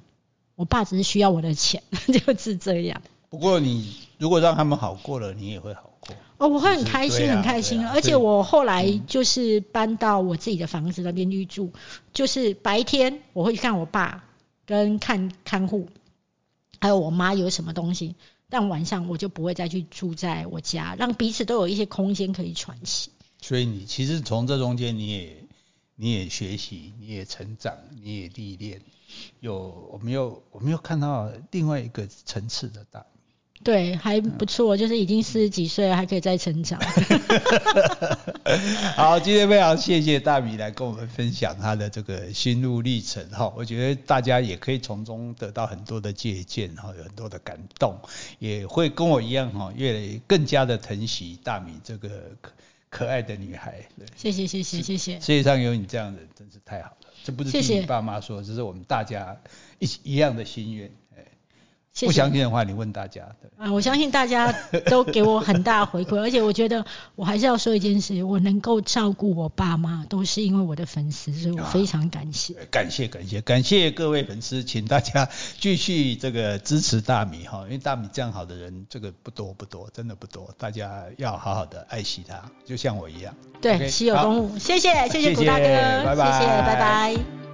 [0.55, 3.01] 我爸只是需要我的钱， 就是这样。
[3.29, 6.15] 不过你如果让他们好过了，你也会好过。
[6.37, 7.85] 哦，我会很开心，很开心。
[7.87, 11.71] 而且我后来就是搬到我自己的房子那边去住，
[12.13, 14.23] 就是白天我会去看我爸
[14.65, 15.87] 跟看看护，
[16.79, 18.15] 还有我妈有什么东西，
[18.49, 23.09] 但晚上我就不会再去住在我家，让彼此都有一些空间可以喘息。
[23.43, 25.35] 所以你其实从这中间你也
[25.97, 28.79] 你也学习，你也成长，你也历练，
[29.41, 33.05] 有我们又我们又看到另外一个层次的大。
[33.61, 36.79] 对，还不错，就是已经四十几岁了，还可以再成长。
[38.95, 47.99] 好，今天非常谢谢大米来跟我们分享他的这个心路历程哈，我觉得大家也可以从中得到很多的借鉴哈，有很多的感动，
[48.39, 52.09] 也会跟我一样哈，越更加的疼惜大米这个。
[52.93, 53.83] 可爱的女孩，
[54.15, 55.19] 谢谢谢谢谢谢。
[55.19, 57.07] 世界上有你这样的人，真是太好了。
[57.23, 59.35] 这不是听你爸妈说，这是我们大家
[59.79, 60.91] 一起一样的心愿。
[62.01, 63.23] 不相信的话，你问大家。
[63.57, 64.51] 啊，我相信大家
[64.87, 66.83] 都给我很大回馈， 而且我觉得
[67.15, 72.55] 我还是要说一件事，我能够照顾我爸妈，都是因为我的粉丝，所以我非常感谢。
[72.71, 75.29] 感谢感谢感谢各位粉丝，请大家
[75.59, 83.33] 继续这个支持大米哈，因为大米这样好的人，这个不多不多，真的不多，大家要好好的爱惜他，就像我一样。
[83.61, 87.52] 对，稀有动物，谢谢谢谢古大哥，拜拜，谢谢，拜拜。